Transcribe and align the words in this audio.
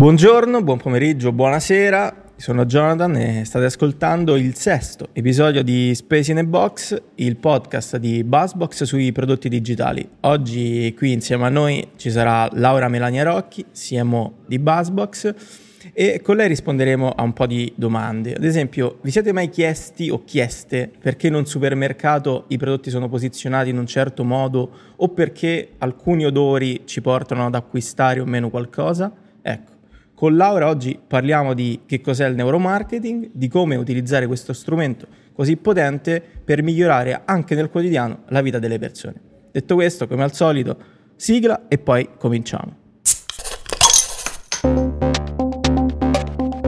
Buongiorno, 0.00 0.62
buon 0.62 0.78
pomeriggio, 0.78 1.30
buonasera. 1.30 2.28
Sono 2.36 2.64
Jonathan 2.64 3.16
e 3.16 3.44
state 3.44 3.66
ascoltando 3.66 4.34
il 4.34 4.54
sesto 4.54 5.08
episodio 5.12 5.62
di 5.62 5.94
Space 5.94 6.32
in 6.32 6.38
a 6.38 6.42
Box, 6.42 6.98
il 7.16 7.36
podcast 7.36 7.98
di 7.98 8.24
Buzzbox 8.24 8.84
sui 8.84 9.12
prodotti 9.12 9.50
digitali. 9.50 10.08
Oggi 10.20 10.94
qui 10.96 11.12
insieme 11.12 11.44
a 11.44 11.50
noi 11.50 11.86
ci 11.96 12.10
sarà 12.10 12.48
Laura 12.52 12.88
Melania 12.88 13.24
Rocchi, 13.24 13.66
CMO 13.74 14.36
di 14.46 14.58
Buzzbox 14.58 15.34
e 15.92 16.22
con 16.22 16.36
lei 16.36 16.48
risponderemo 16.48 17.10
a 17.10 17.22
un 17.22 17.34
po' 17.34 17.46
di 17.46 17.70
domande. 17.76 18.32
Ad 18.32 18.44
esempio, 18.44 19.00
vi 19.02 19.10
siete 19.10 19.32
mai 19.32 19.50
chiesti 19.50 20.08
o 20.08 20.24
chieste 20.24 20.90
perché 20.98 21.26
in 21.26 21.34
un 21.34 21.44
supermercato 21.44 22.46
i 22.48 22.56
prodotti 22.56 22.88
sono 22.88 23.10
posizionati 23.10 23.68
in 23.68 23.76
un 23.76 23.86
certo 23.86 24.24
modo 24.24 24.70
o 24.96 25.08
perché 25.10 25.72
alcuni 25.76 26.24
odori 26.24 26.84
ci 26.86 27.02
portano 27.02 27.44
ad 27.44 27.54
acquistare 27.54 28.20
o 28.20 28.24
meno 28.24 28.48
qualcosa? 28.48 29.12
Ecco, 29.42 29.78
con 30.20 30.36
Laura 30.36 30.68
oggi 30.68 31.00
parliamo 31.04 31.54
di 31.54 31.80
che 31.86 32.02
cos'è 32.02 32.28
il 32.28 32.34
neuromarketing, 32.34 33.30
di 33.32 33.48
come 33.48 33.76
utilizzare 33.76 34.26
questo 34.26 34.52
strumento 34.52 35.06
così 35.32 35.56
potente 35.56 36.22
per 36.44 36.62
migliorare 36.62 37.22
anche 37.24 37.54
nel 37.54 37.70
quotidiano 37.70 38.24
la 38.28 38.42
vita 38.42 38.58
delle 38.58 38.78
persone. 38.78 39.14
Detto 39.50 39.76
questo, 39.76 40.06
come 40.06 40.22
al 40.22 40.34
solito, 40.34 40.76
sigla 41.16 41.68
e 41.68 41.78
poi 41.78 42.06
cominciamo. 42.18 42.76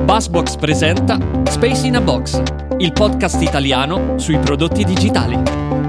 Buzzbox 0.03 0.57
presenta 0.57 1.19
Space 1.45 1.87
in 1.87 1.97
a 1.97 2.01
Box, 2.01 2.41
il 2.79 2.93
podcast 2.95 3.43
italiano 3.43 4.19
sui 4.19 4.39
prodotti 4.39 4.83
digitali. 4.83 5.82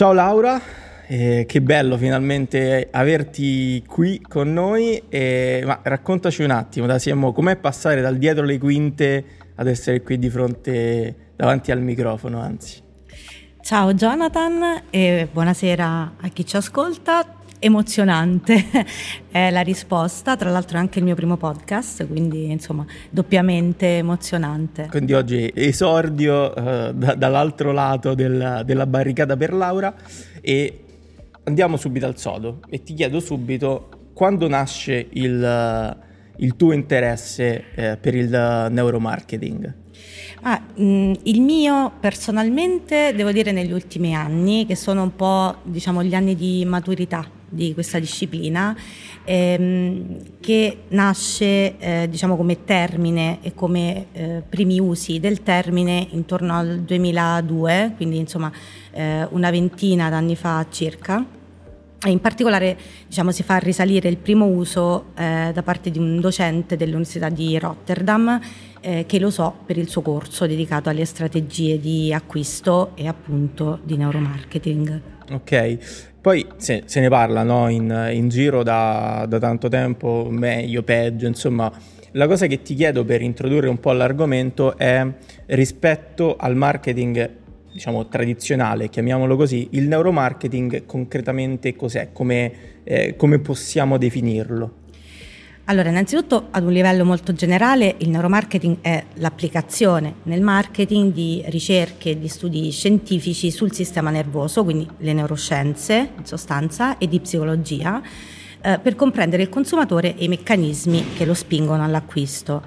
Ciao 0.00 0.14
Laura, 0.14 0.58
eh, 1.08 1.44
che 1.46 1.60
bello 1.60 1.98
finalmente 1.98 2.88
averti 2.90 3.84
qui 3.86 4.18
con 4.18 4.50
noi, 4.50 5.02
eh, 5.10 5.62
ma 5.66 5.78
raccontaci 5.82 6.42
un 6.42 6.52
attimo, 6.52 6.86
da 6.86 6.98
Siamo, 6.98 7.32
com'è 7.32 7.56
passare 7.56 8.00
dal 8.00 8.16
dietro 8.16 8.46
le 8.46 8.56
quinte 8.56 9.24
ad 9.56 9.66
essere 9.66 10.00
qui 10.00 10.18
di 10.18 10.30
fronte, 10.30 11.32
davanti 11.36 11.70
al 11.70 11.82
microfono, 11.82 12.40
anzi. 12.40 12.80
Ciao 13.60 13.92
Jonathan 13.92 14.84
e 14.88 15.28
buonasera 15.30 16.12
a 16.18 16.28
chi 16.28 16.46
ci 16.46 16.56
ascolta. 16.56 17.39
Emozionante 17.62 18.64
è 19.30 19.50
la 19.50 19.60
risposta, 19.60 20.34
tra 20.34 20.48
l'altro 20.48 20.78
è 20.78 20.80
anche 20.80 20.98
il 20.98 21.04
mio 21.04 21.14
primo 21.14 21.36
podcast, 21.36 22.06
quindi 22.06 22.50
insomma 22.50 22.86
doppiamente 23.10 23.98
emozionante. 23.98 24.86
Quindi 24.88 25.12
oggi 25.12 25.52
esordio 25.54 26.54
eh, 26.54 26.94
da- 26.94 27.14
dall'altro 27.14 27.72
lato 27.72 28.14
del- 28.14 28.62
della 28.64 28.86
barricata 28.86 29.36
per 29.36 29.52
Laura 29.52 29.94
e 30.40 30.84
andiamo 31.44 31.76
subito 31.76 32.06
al 32.06 32.16
sodo 32.16 32.60
e 32.66 32.82
ti 32.82 32.94
chiedo 32.94 33.20
subito 33.20 33.90
quando 34.14 34.48
nasce 34.48 35.08
il, 35.10 35.98
il 36.36 36.56
tuo 36.56 36.72
interesse 36.72 37.64
eh, 37.74 37.98
per 37.98 38.14
il 38.14 38.30
neuromarketing. 38.70 39.74
Ah, 40.44 40.62
mh, 40.76 41.12
il 41.24 41.42
mio 41.42 41.92
personalmente 42.00 43.12
devo 43.14 43.32
dire 43.32 43.52
negli 43.52 43.72
ultimi 43.72 44.14
anni, 44.14 44.64
che 44.64 44.76
sono 44.76 45.02
un 45.02 45.14
po' 45.14 45.56
diciamo 45.64 46.02
gli 46.02 46.14
anni 46.14 46.34
di 46.34 46.64
maturità 46.64 47.36
di 47.50 47.74
questa 47.74 47.98
disciplina, 47.98 48.74
ehm, 49.24 50.38
che 50.40 50.84
nasce 50.88 51.76
eh, 51.78 52.08
diciamo 52.08 52.36
come 52.36 52.64
termine 52.64 53.38
e 53.42 53.52
come 53.54 54.06
eh, 54.12 54.42
primi 54.48 54.80
usi 54.80 55.20
del 55.20 55.42
termine 55.42 56.06
intorno 56.10 56.54
al 56.54 56.80
2002, 56.80 57.92
quindi 57.96 58.18
insomma 58.18 58.50
eh, 58.92 59.26
una 59.30 59.50
ventina 59.50 60.08
d'anni 60.08 60.36
fa 60.36 60.64
circa. 60.70 61.38
E 62.02 62.08
in 62.08 62.20
particolare 62.20 62.78
diciamo, 63.06 63.30
si 63.30 63.42
fa 63.42 63.58
risalire 63.58 64.08
il 64.08 64.16
primo 64.16 64.46
uso 64.46 65.12
eh, 65.14 65.50
da 65.52 65.62
parte 65.62 65.90
di 65.90 65.98
un 65.98 66.18
docente 66.18 66.78
dell'Università 66.78 67.28
di 67.28 67.58
Rotterdam 67.58 68.40
eh, 68.80 69.04
che 69.06 69.18
lo 69.18 69.30
so 69.30 69.54
per 69.66 69.76
il 69.76 69.86
suo 69.88 70.00
corso 70.00 70.46
dedicato 70.46 70.88
alle 70.88 71.04
strategie 71.04 71.78
di 71.78 72.10
acquisto 72.12 72.92
e 72.94 73.06
appunto 73.06 73.80
di 73.82 73.98
neuromarketing. 73.98 75.02
Ok, 75.32 76.09
poi 76.20 76.46
se, 76.56 76.82
se 76.84 77.00
ne 77.00 77.08
parla 77.08 77.42
no, 77.42 77.68
in, 77.68 78.10
in 78.12 78.28
giro 78.28 78.62
da, 78.62 79.24
da 79.28 79.38
tanto 79.38 79.68
tempo, 79.68 80.26
meglio, 80.30 80.82
peggio, 80.82 81.26
insomma. 81.26 81.72
La 82.14 82.26
cosa 82.26 82.46
che 82.46 82.60
ti 82.60 82.74
chiedo 82.74 83.04
per 83.04 83.22
introdurre 83.22 83.68
un 83.68 83.78
po' 83.78 83.92
l'argomento 83.92 84.76
è 84.76 85.06
rispetto 85.46 86.36
al 86.36 86.56
marketing, 86.56 87.30
diciamo, 87.72 88.08
tradizionale, 88.08 88.88
chiamiamolo 88.88 89.36
così, 89.36 89.68
il 89.72 89.86
neuromarketing 89.86 90.86
concretamente 90.86 91.76
cos'è? 91.76 92.08
Come, 92.12 92.52
eh, 92.82 93.14
come 93.16 93.38
possiamo 93.38 93.96
definirlo? 93.96 94.79
Allora, 95.70 95.88
innanzitutto 95.88 96.48
ad 96.50 96.64
un 96.64 96.72
livello 96.72 97.04
molto 97.04 97.32
generale 97.32 97.94
il 97.98 98.10
neuromarketing 98.10 98.78
è 98.80 99.04
l'applicazione 99.14 100.14
nel 100.24 100.40
marketing 100.40 101.12
di 101.12 101.44
ricerche 101.46 102.10
e 102.10 102.18
di 102.18 102.26
studi 102.26 102.72
scientifici 102.72 103.52
sul 103.52 103.72
sistema 103.72 104.10
nervoso, 104.10 104.64
quindi 104.64 104.88
le 104.98 105.12
neuroscienze 105.12 106.10
in 106.18 106.26
sostanza 106.26 106.98
e 106.98 107.06
di 107.06 107.20
psicologia, 107.20 108.02
eh, 108.60 108.80
per 108.80 108.96
comprendere 108.96 109.44
il 109.44 109.48
consumatore 109.48 110.16
e 110.16 110.24
i 110.24 110.28
meccanismi 110.28 111.12
che 111.14 111.24
lo 111.24 111.34
spingono 111.34 111.84
all'acquisto. 111.84 112.64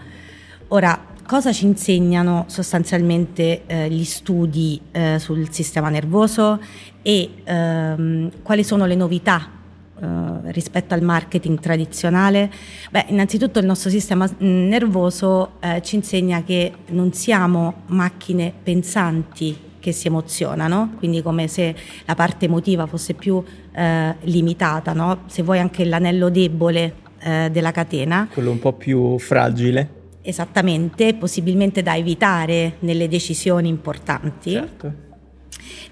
Ora, 0.69 0.97
cosa 1.27 1.51
ci 1.51 1.65
insegnano 1.65 2.45
sostanzialmente 2.47 3.63
eh, 3.65 3.89
gli 3.89 4.05
studi 4.05 4.79
eh, 4.93 5.19
sul 5.19 5.51
sistema 5.51 5.89
nervoso 5.89 6.57
e 7.01 7.31
ehm, 7.43 8.31
quali 8.43 8.63
sono 8.63 8.85
le 8.85 8.95
novità 8.95 9.52
eh, 10.01 10.51
rispetto 10.51 10.93
al 10.93 11.01
marketing 11.01 11.59
tradizionale? 11.59 12.51
Beh, 12.89 13.05
innanzitutto 13.09 13.59
il 13.59 13.65
nostro 13.65 13.89
sistema 13.89 14.27
mm, 14.27 14.67
nervoso 14.67 15.51
eh, 15.59 15.81
ci 15.81 15.95
insegna 15.95 16.43
che 16.43 16.71
non 16.87 17.13
siamo 17.13 17.83
macchine 17.87 18.53
pensanti 18.63 19.71
che 19.79 19.91
si 19.91 20.07
emozionano, 20.07 20.93
quindi 20.97 21.21
come 21.21 21.49
se 21.49 21.75
la 22.05 22.15
parte 22.15 22.45
emotiva 22.45 22.85
fosse 22.85 23.13
più 23.13 23.43
eh, 23.73 24.15
limitata, 24.21 24.93
no? 24.93 25.23
se 25.25 25.43
vuoi 25.43 25.59
anche 25.59 25.83
l'anello 25.83 26.29
debole 26.29 26.93
eh, 27.19 27.49
della 27.51 27.71
catena. 27.71 28.29
Quello 28.31 28.51
un 28.51 28.59
po' 28.59 28.71
più 28.73 29.19
fragile? 29.19 30.01
Esattamente, 30.21 31.13
possibilmente 31.15 31.83
da 31.83 31.97
evitare 31.97 32.75
nelle 32.79 33.09
decisioni 33.09 33.67
importanti, 33.67 34.51
Certo. 34.51 34.93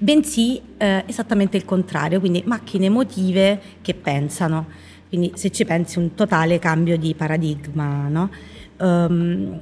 Bensì 0.02 0.60
eh, 0.78 1.04
esattamente 1.06 1.58
il 1.58 1.66
contrario, 1.66 2.20
quindi 2.20 2.42
macchine 2.46 2.88
emotive 2.88 3.62
che 3.82 3.94
pensano. 3.94 4.66
Quindi 5.08 5.34
se 5.36 5.52
ci 5.52 5.64
pensi 5.64 6.00
un 6.00 6.16
totale 6.16 6.58
cambio 6.58 6.98
di 6.98 7.14
paradigma, 7.14 8.08
no? 8.08 8.30
Ehm, 8.80 9.60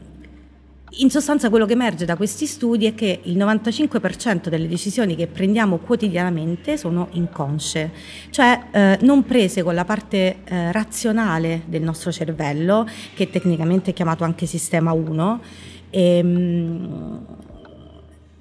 in 0.92 1.10
sostanza 1.12 1.50
quello 1.50 1.66
che 1.66 1.74
emerge 1.74 2.06
da 2.06 2.16
questi 2.16 2.46
studi 2.46 2.86
è 2.86 2.96
che 2.96 3.20
il 3.24 3.38
95% 3.38 4.50
delle 4.50 4.68
decisioni 4.68 5.16
che 5.16 5.28
prendiamo 5.28 5.78
quotidianamente 5.78 6.78
sono 6.78 7.10
inconsce, 7.12 7.92
cioè 8.30 8.60
eh, 8.72 8.98
non 9.02 9.24
prese 9.24 9.62
con 9.62 9.76
la 9.76 9.86
parte 9.86 10.38
eh, 10.46 10.72
razionale 10.72 11.64
del 11.66 11.84
nostro 11.84 12.12
cervello, 12.12 12.88
che 13.14 13.30
tecnicamente 13.30 13.92
è 13.92 13.94
chiamato 13.94 14.24
anche 14.24 14.46
sistema 14.46 14.92
1, 14.92 15.42
ehm, 15.90 17.26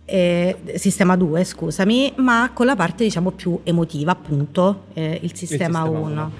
eh, 0.08 0.56
sistema 0.76 1.16
2, 1.16 1.44
scusami, 1.44 2.14
ma 2.16 2.50
con 2.54 2.64
la 2.64 2.74
parte 2.74 3.04
diciamo 3.04 3.30
più 3.32 3.60
emotiva, 3.62 4.12
appunto, 4.12 4.84
eh, 4.94 5.18
il 5.22 5.34
sistema 5.36 5.84
sistema 5.84 5.84
1. 5.84 6.30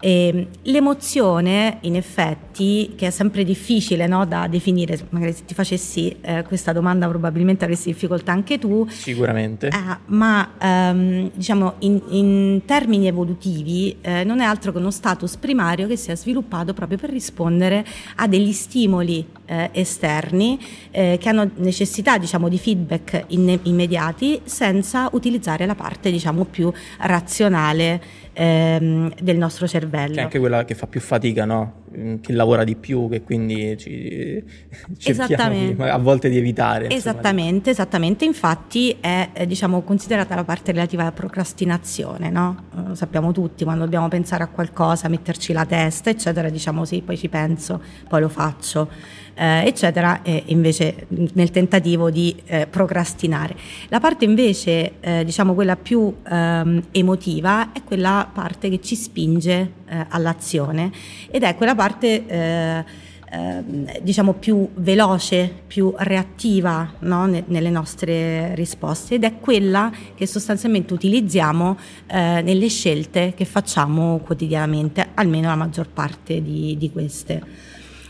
E 0.00 0.48
l'emozione, 0.62 1.78
in 1.82 1.94
effetti, 1.94 2.94
che 2.96 3.08
è 3.08 3.10
sempre 3.10 3.44
difficile 3.44 4.06
no, 4.06 4.24
da 4.24 4.46
definire, 4.48 4.98
magari 5.10 5.32
se 5.32 5.44
ti 5.44 5.52
facessi 5.54 6.16
eh, 6.22 6.42
questa 6.44 6.72
domanda 6.72 7.06
probabilmente 7.06 7.64
avresti 7.64 7.92
difficoltà 7.92 8.32
anche 8.32 8.58
tu, 8.58 8.86
Sicuramente. 8.88 9.68
eh, 9.68 9.98
ma 10.06 10.52
ehm, 10.58 11.30
diciamo 11.34 11.74
in, 11.80 12.00
in 12.08 12.62
termini 12.64 13.06
evolutivi 13.08 13.96
eh, 14.00 14.24
non 14.24 14.40
è 14.40 14.44
altro 14.44 14.72
che 14.72 14.78
uno 14.78 14.90
status 14.90 15.36
primario 15.36 15.86
che 15.86 15.96
si 15.96 16.10
è 16.10 16.16
sviluppato 16.16 16.72
proprio 16.72 16.96
per 16.96 17.10
rispondere 17.10 17.84
a 18.16 18.26
degli 18.26 18.52
stimoli 18.52 19.26
eh, 19.44 19.68
esterni 19.72 20.58
eh, 20.90 21.18
che 21.20 21.28
hanno 21.28 21.50
necessità 21.56 22.16
diciamo, 22.16 22.48
di 22.48 22.58
feedback 22.58 23.24
in- 23.28 23.58
immediati 23.64 24.40
senza 24.44 25.08
utilizzare 25.12 25.66
la 25.66 25.74
parte 25.74 26.10
diciamo, 26.10 26.44
più 26.44 26.72
razionale 27.00 28.28
ehm, 28.40 29.12
del 29.20 29.36
nostro 29.36 29.68
cervello. 29.68 30.14
Che 30.14 30.20
è 30.20 30.22
anche 30.22 30.38
quella 30.38 30.64
che 30.64 30.74
fa 30.74 30.86
più 30.86 31.00
fatica, 31.00 31.44
no? 31.44 31.82
mm, 31.96 32.16
che 32.20 32.32
lavora 32.32 32.64
di 32.64 32.74
più, 32.74 33.08
che 33.10 33.20
quindi 33.22 33.76
ci, 33.76 34.42
cerchiamo 34.96 35.74
di- 35.74 35.82
a 35.82 35.98
volte 35.98 36.30
di 36.30 36.38
evitare. 36.38 36.88
Esattamente, 36.88 37.70
esattamente, 37.70 38.24
infatti 38.24 38.96
è 38.98 39.28
eh, 39.34 39.46
diciamo, 39.46 39.82
considerata 39.82 40.34
la 40.34 40.44
parte 40.44 40.72
relativa 40.72 41.02
alla 41.02 41.12
procrastinazione, 41.12 42.30
no? 42.30 42.64
Eh, 42.92 42.96
sappiamo 42.96 43.30
tutti 43.32 43.64
quando 43.64 43.84
dobbiamo 43.84 44.08
pensare 44.08 44.42
a 44.42 44.48
qualcosa, 44.48 45.08
metterci 45.08 45.52
la 45.52 45.66
testa, 45.66 46.08
eccetera, 46.08 46.48
diciamo 46.48 46.86
sì, 46.86 47.02
poi 47.02 47.18
ci 47.18 47.28
penso, 47.28 47.82
poi 48.08 48.22
lo 48.22 48.28
faccio, 48.28 48.88
eh, 49.34 49.66
eccetera, 49.66 50.22
e 50.22 50.44
invece 50.46 51.06
nel 51.08 51.50
tentativo 51.50 52.10
di 52.10 52.34
eh, 52.46 52.66
procrastinare. 52.66 53.56
La 53.88 54.00
parte 54.00 54.24
invece, 54.24 54.92
eh, 55.00 55.24
diciamo 55.24 55.54
quella 55.54 55.76
più 55.76 56.14
ehm, 56.28 56.82
emotiva, 56.90 57.72
è 57.72 57.82
quella 57.84 58.28
parte 58.32 58.68
che 58.68 58.80
ci 58.80 58.96
spinge 58.96 59.72
eh, 59.88 60.06
all'azione 60.08 60.90
ed 61.30 61.42
è 61.42 61.54
quella 61.54 61.74
parte... 61.74 62.26
eh, 62.26 63.08
ehm, 63.30 64.00
diciamo 64.02 64.34
più 64.34 64.68
veloce, 64.74 65.52
più 65.66 65.94
reattiva 65.96 66.94
no? 67.00 67.26
Ne- 67.26 67.44
nelle 67.46 67.70
nostre 67.70 68.54
risposte 68.54 69.14
ed 69.14 69.24
è 69.24 69.38
quella 69.38 69.92
che 70.14 70.26
sostanzialmente 70.26 70.92
utilizziamo 70.92 71.78
eh, 72.06 72.42
nelle 72.42 72.68
scelte 72.68 73.32
che 73.36 73.44
facciamo 73.44 74.18
quotidianamente, 74.18 75.10
almeno 75.14 75.48
la 75.48 75.56
maggior 75.56 75.88
parte 75.88 76.42
di, 76.42 76.76
di 76.76 76.90
queste. 76.90 77.40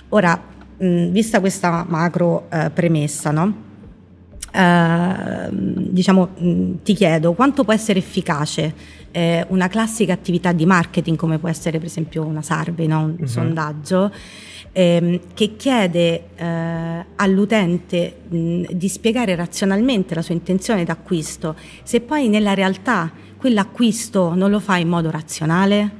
Ora, 0.08 0.42
mh, 0.80 1.06
vista 1.10 1.40
questa 1.40 1.84
macro 1.88 2.46
eh, 2.50 2.70
premessa, 2.70 3.30
no? 3.30 3.68
Ehm, 4.52 5.88
diciamo, 5.90 6.28
mh, 6.36 6.72
ti 6.82 6.94
chiedo 6.94 7.34
quanto 7.34 7.62
può 7.64 7.72
essere 7.72 7.98
efficace 8.00 8.74
eh, 9.12 9.44
una 9.48 9.68
classica 9.68 10.12
attività 10.12 10.52
di 10.52 10.66
marketing 10.66 11.16
come 11.16 11.38
può 11.38 11.48
essere 11.48 11.78
per 11.78 11.86
esempio 11.86 12.24
una 12.24 12.42
survey, 12.42 12.86
no? 12.86 13.02
un 13.04 13.16
Mhm. 13.18 13.26
sondaggio 13.26 14.12
ehm, 14.72 15.20
che 15.34 15.56
chiede 15.56 16.24
eh, 16.36 17.04
all'utente 17.16 18.16
mh, 18.28 18.72
di 18.72 18.88
spiegare 18.88 19.34
razionalmente 19.36 20.14
la 20.14 20.22
sua 20.22 20.34
intenzione 20.34 20.84
d'acquisto, 20.84 21.54
se 21.82 22.00
poi 22.00 22.28
nella 22.28 22.54
realtà 22.54 23.10
quell'acquisto 23.36 24.34
non 24.34 24.50
lo 24.50 24.60
fa 24.60 24.76
in 24.76 24.88
modo 24.88 25.10
razionale, 25.10 25.90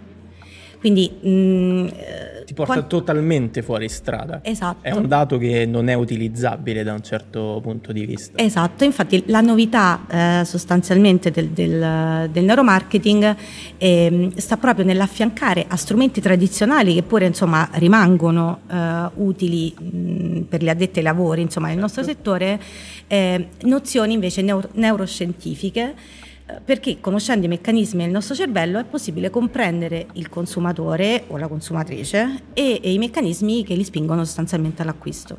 quindi 0.81 1.11
mh, 1.21 1.29
eh, 1.29 2.40
Ti 2.51 2.57
porta 2.57 2.73
quan- 2.73 2.89
totalmente 2.89 3.63
fuori 3.63 3.89
strada. 3.89 4.41
Esatto. 4.43 4.83
È 4.83 4.91
un 4.91 5.07
dato 5.07 5.39
che 5.39 5.67
non 5.67 5.87
è 5.87 5.95
utilizzabile 5.95 6.83
da 6.83 6.93
un 6.93 7.01
certo 7.01 7.61
punto 7.63 7.93
di 7.93 8.05
vista. 8.05 8.43
Esatto, 8.43 8.83
infatti 8.83 9.23
la 9.27 9.41
novità 9.41 10.01
eh, 10.11 10.45
sostanzialmente 10.45 11.31
del, 11.31 11.51
del, 11.51 12.29
del 12.29 12.45
neuromarketing 12.45 13.37
ehm, 13.79 14.35
sta 14.35 14.57
proprio 14.57 14.85
nell'affiancare 14.85 15.65
a 15.69 15.77
strumenti 15.77 16.21
tradizionali 16.21 16.95
che 16.95 17.05
pure 17.05 17.27
insomma 17.27 17.69
rimangono 17.75 18.63
eh, 18.69 19.11
utili 19.15 19.73
mh, 19.79 20.41
per 20.49 20.61
gli 20.61 20.69
addetti 20.69 20.99
ai 20.99 21.05
lavori 21.05 21.43
insomma, 21.43 21.69
nel 21.69 21.79
nostro 21.79 22.03
settore, 22.03 22.61
eh, 23.07 23.47
nozioni 23.61 24.15
invece 24.15 24.43
neuro- 24.43 24.71
neuroscientifiche 24.73 25.83
eh, 25.83 26.30
perché 26.65 27.01
conoscendo 27.01 27.47
i 27.47 27.49
meccanismi 27.49 28.03
del 28.03 28.13
nostro 28.13 28.35
cervello 28.35 28.79
è 28.79 28.85
possibile 28.85 29.31
comprendere 29.31 30.07
il 30.15 30.29
consumatore 30.29 31.25
o 31.29 31.37
la 31.37 31.49
consumatrice 31.49 32.43
e, 32.53 32.81
e 32.83 32.93
i 32.93 32.99
meccanismi 32.99 33.65
che 33.65 33.75
li 33.75 33.85
spingono 33.85 34.25
sostanzialmente 34.25 34.83
all'acquisto. 34.83 35.37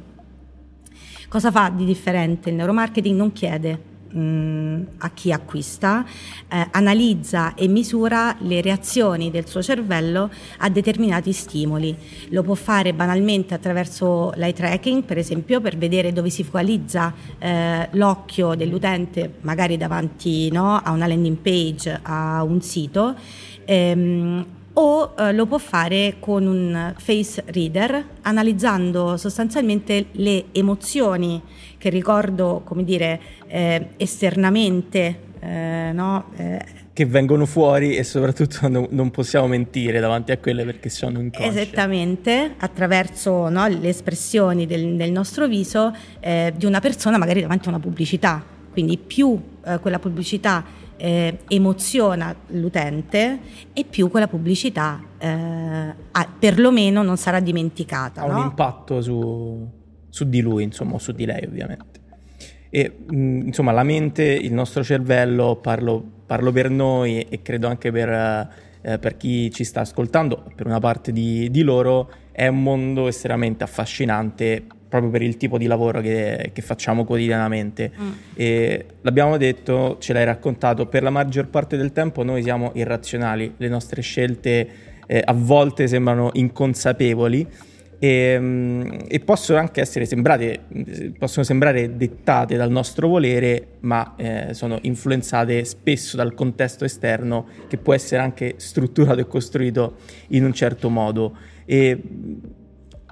Cosa 1.27 1.51
fa 1.51 1.69
di 1.69 1.85
differente? 1.85 2.49
Il 2.49 2.55
neuromarketing 2.55 3.17
non 3.17 3.31
chiede 3.31 3.90
mh, 4.11 4.87
a 4.99 5.09
chi 5.11 5.31
acquista, 5.31 6.05
eh, 6.47 6.67
analizza 6.71 7.53
e 7.55 7.67
misura 7.67 8.35
le 8.39 8.61
reazioni 8.61 9.31
del 9.31 9.47
suo 9.47 9.61
cervello 9.61 10.29
a 10.57 10.69
determinati 10.69 11.33
stimoli. 11.33 11.95
Lo 12.29 12.43
può 12.43 12.55
fare 12.55 12.93
banalmente 12.93 13.53
attraverso 13.53 14.31
l'eye 14.35 14.53
tracking, 14.53 15.03
per 15.03 15.17
esempio, 15.17 15.61
per 15.61 15.77
vedere 15.77 16.13
dove 16.13 16.29
si 16.29 16.43
focalizza 16.43 17.13
eh, 17.39 17.87
l'occhio 17.91 18.55
dell'utente, 18.55 19.35
magari 19.41 19.77
davanti 19.77 20.51
no, 20.51 20.77
a 20.77 20.91
una 20.91 21.07
landing 21.07 21.37
page, 21.37 21.99
a 22.01 22.43
un 22.43 22.61
sito. 22.61 23.15
ehm, 23.65 24.45
o 24.73 25.13
eh, 25.17 25.33
lo 25.33 25.45
può 25.47 25.57
fare 25.57 26.15
con 26.19 26.45
un 26.45 26.93
face 26.97 27.43
reader 27.47 28.05
analizzando 28.21 29.17
sostanzialmente 29.17 30.07
le 30.13 30.45
emozioni 30.53 31.41
che 31.81 31.89
ricordo, 31.89 32.61
come 32.63 32.83
dire, 32.83 33.19
eh, 33.47 33.87
esternamente, 33.97 35.29
eh, 35.39 35.89
no? 35.91 36.25
Eh, 36.35 36.63
Che 36.93 37.05
vengono 37.07 37.47
fuori 37.47 37.95
e 37.95 38.03
soprattutto 38.03 38.67
non, 38.69 38.85
non 38.91 39.09
possiamo 39.09 39.47
mentire 39.47 39.99
davanti 39.99 40.31
a 40.31 40.37
quelle 40.37 40.63
perché 40.63 40.89
sono 40.89 41.19
inconsce. 41.19 41.49
Esattamente, 41.49 42.53
attraverso 42.59 43.49
no, 43.49 43.67
le 43.67 43.89
espressioni 43.89 44.67
del, 44.67 44.95
del 44.95 45.11
nostro 45.11 45.47
viso 45.47 45.91
eh, 46.19 46.53
di 46.55 46.67
una 46.67 46.79
persona 46.79 47.17
magari 47.17 47.41
davanti 47.41 47.65
a 47.65 47.71
una 47.71 47.79
pubblicità. 47.79 48.45
Quindi 48.71 48.99
più 48.99 49.41
eh, 49.65 49.79
quella 49.79 49.97
pubblicità 49.97 50.63
eh, 50.97 51.39
emoziona 51.47 52.35
l'utente 52.49 53.39
e 53.73 53.85
più 53.85 54.11
quella 54.11 54.27
pubblicità 54.27 55.01
eh, 55.17 55.27
ha- 56.11 56.29
perlomeno 56.37 57.01
non 57.01 57.17
sarà 57.17 57.39
dimenticata. 57.39 58.21
ha 58.21 58.25
un 58.25 58.33
no? 58.33 58.43
impatto 58.43 59.01
su, 59.01 59.67
su 60.11 60.29
di 60.29 60.41
lui, 60.41 60.63
insomma, 60.63 60.95
o 60.95 60.97
su 60.99 61.13
di 61.13 61.25
lei, 61.25 61.43
ovviamente. 61.45 61.99
E 62.69 62.91
mh, 63.09 63.47
insomma, 63.47 63.71
la 63.71 63.83
mente, 63.83 64.23
il 64.23 64.53
nostro 64.53 64.83
cervello, 64.83 65.55
parlo, 65.55 66.03
parlo 66.27 66.51
per 66.51 66.69
noi 66.69 67.21
e 67.21 67.41
credo 67.41 67.67
anche 67.67 67.91
per, 67.91 68.09
eh, 68.81 68.99
per 68.99 69.17
chi 69.17 69.49
ci 69.49 69.63
sta 69.63 69.81
ascoltando, 69.81 70.43
per 70.55 70.67
una 70.67 70.79
parte 70.79 71.11
di, 71.11 71.49
di 71.49 71.63
loro, 71.63 72.11
è 72.31 72.47
un 72.47 72.61
mondo 72.61 73.07
estremamente 73.07 73.63
affascinante 73.63 74.63
proprio 74.87 75.09
per 75.09 75.21
il 75.21 75.37
tipo 75.37 75.57
di 75.57 75.67
lavoro 75.67 76.01
che, 76.01 76.51
che 76.53 76.61
facciamo 76.61 77.05
quotidianamente. 77.05 77.91
Mm. 77.97 78.11
E 78.35 78.85
l'abbiamo 79.01 79.37
detto, 79.37 79.97
ce 79.99 80.11
l'hai 80.11 80.25
raccontato, 80.25 80.85
per 80.87 81.01
la 81.01 81.09
maggior 81.09 81.47
parte 81.47 81.77
del 81.77 81.93
tempo 81.93 82.23
noi 82.23 82.43
siamo 82.43 82.71
irrazionali, 82.75 83.53
le 83.55 83.69
nostre 83.69 84.01
scelte 84.01 84.69
eh, 85.07 85.21
a 85.23 85.33
volte 85.33 85.87
sembrano 85.87 86.29
inconsapevoli 86.33 87.47
e, 88.03 88.35
mm, 88.39 88.81
e 89.07 89.19
possono 89.19 89.59
anche 89.59 89.79
essere 89.79 90.07
sembrate, 90.07 90.61
possono 91.19 91.45
sembrare 91.45 91.95
dettate 91.95 92.55
dal 92.55 92.71
nostro 92.71 93.07
volere, 93.07 93.75
ma 93.81 94.15
eh, 94.17 94.55
sono 94.55 94.79
influenzate 94.81 95.63
spesso 95.65 96.17
dal 96.17 96.33
contesto 96.33 96.83
esterno 96.83 97.45
che 97.67 97.77
può 97.77 97.93
essere 97.93 98.23
anche 98.23 98.55
strutturato 98.57 99.19
e 99.19 99.27
costruito 99.27 99.97
in 100.29 100.45
un 100.45 100.51
certo 100.51 100.89
modo. 100.89 101.37
E 101.63 102.01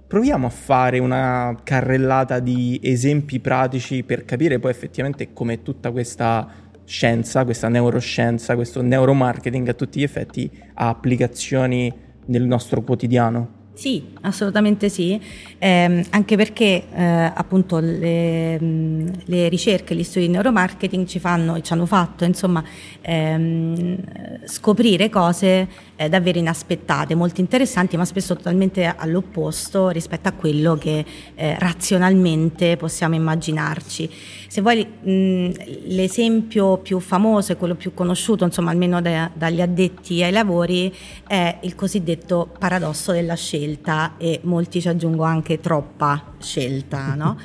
proviamo 0.07 0.47
a 0.47 0.49
fare 0.49 0.97
una 0.97 1.55
carrellata 1.63 2.39
di 2.39 2.79
esempi 2.81 3.39
pratici 3.39 4.01
per 4.01 4.25
capire 4.25 4.57
poi 4.57 4.71
effettivamente 4.71 5.33
come 5.33 5.61
tutta 5.61 5.91
questa 5.91 6.51
scienza, 6.83 7.45
questa 7.45 7.67
neuroscienza, 7.67 8.55
questo 8.55 8.81
neuromarketing 8.81 9.67
a 9.67 9.73
tutti 9.73 9.99
gli 9.99 10.03
effetti 10.03 10.49
ha 10.73 10.87
applicazioni 10.87 11.93
nel 12.25 12.45
nostro 12.45 12.81
quotidiano. 12.81 13.58
Sì, 13.79 14.03
assolutamente 14.23 14.89
sì, 14.89 15.17
Ehm, 15.61 16.03
anche 16.11 16.37
perché 16.37 16.83
eh, 16.89 17.03
appunto 17.03 17.79
le, 17.79 18.57
mh, 18.59 19.11
le 19.25 19.49
ricerche, 19.49 19.93
gli 19.93 20.03
studi 20.03 20.27
di 20.27 20.31
neuromarketing 20.31 21.05
ci 21.05 21.19
fanno 21.19 21.55
e 21.55 21.61
ci 21.61 21.73
hanno 21.73 21.85
fatto 21.85 22.23
insomma 22.23 22.63
ehm, 23.01 23.97
scoprire 24.45 25.09
cose 25.09 25.67
eh, 25.97 26.07
davvero 26.07 26.39
inaspettate, 26.39 27.13
molto 27.13 27.41
interessanti, 27.41 27.97
ma 27.97 28.05
spesso 28.05 28.37
totalmente 28.37 28.85
all'opposto 28.85 29.89
rispetto 29.89 30.29
a 30.29 30.31
quello 30.31 30.75
che 30.77 31.03
eh, 31.35 31.59
razionalmente 31.59 32.77
possiamo 32.77 33.15
immaginarci. 33.15 34.09
Se 34.49 34.61
vuoi 34.61 34.83
mh, 34.83 35.51
l'esempio 35.89 36.77
più 36.77 36.99
famoso 36.99 37.51
e 37.51 37.55
quello 37.55 37.75
più 37.75 37.93
conosciuto, 37.93 38.45
insomma 38.45 38.71
almeno 38.71 38.99
da- 38.99 39.29
dagli 39.31 39.61
addetti 39.61 40.23
ai 40.23 40.31
lavori, 40.31 40.91
è 41.27 41.59
il 41.61 41.75
cosiddetto 41.75 42.49
paradosso 42.57 43.11
della 43.11 43.35
scelta 43.35 44.15
e 44.17 44.39
molti 44.45 44.81
ci 44.81 44.87
aggiungo 44.87 45.21
anche 45.21 45.59
troppa 45.59 46.33
scelta, 46.39 47.15
no? 47.15 47.37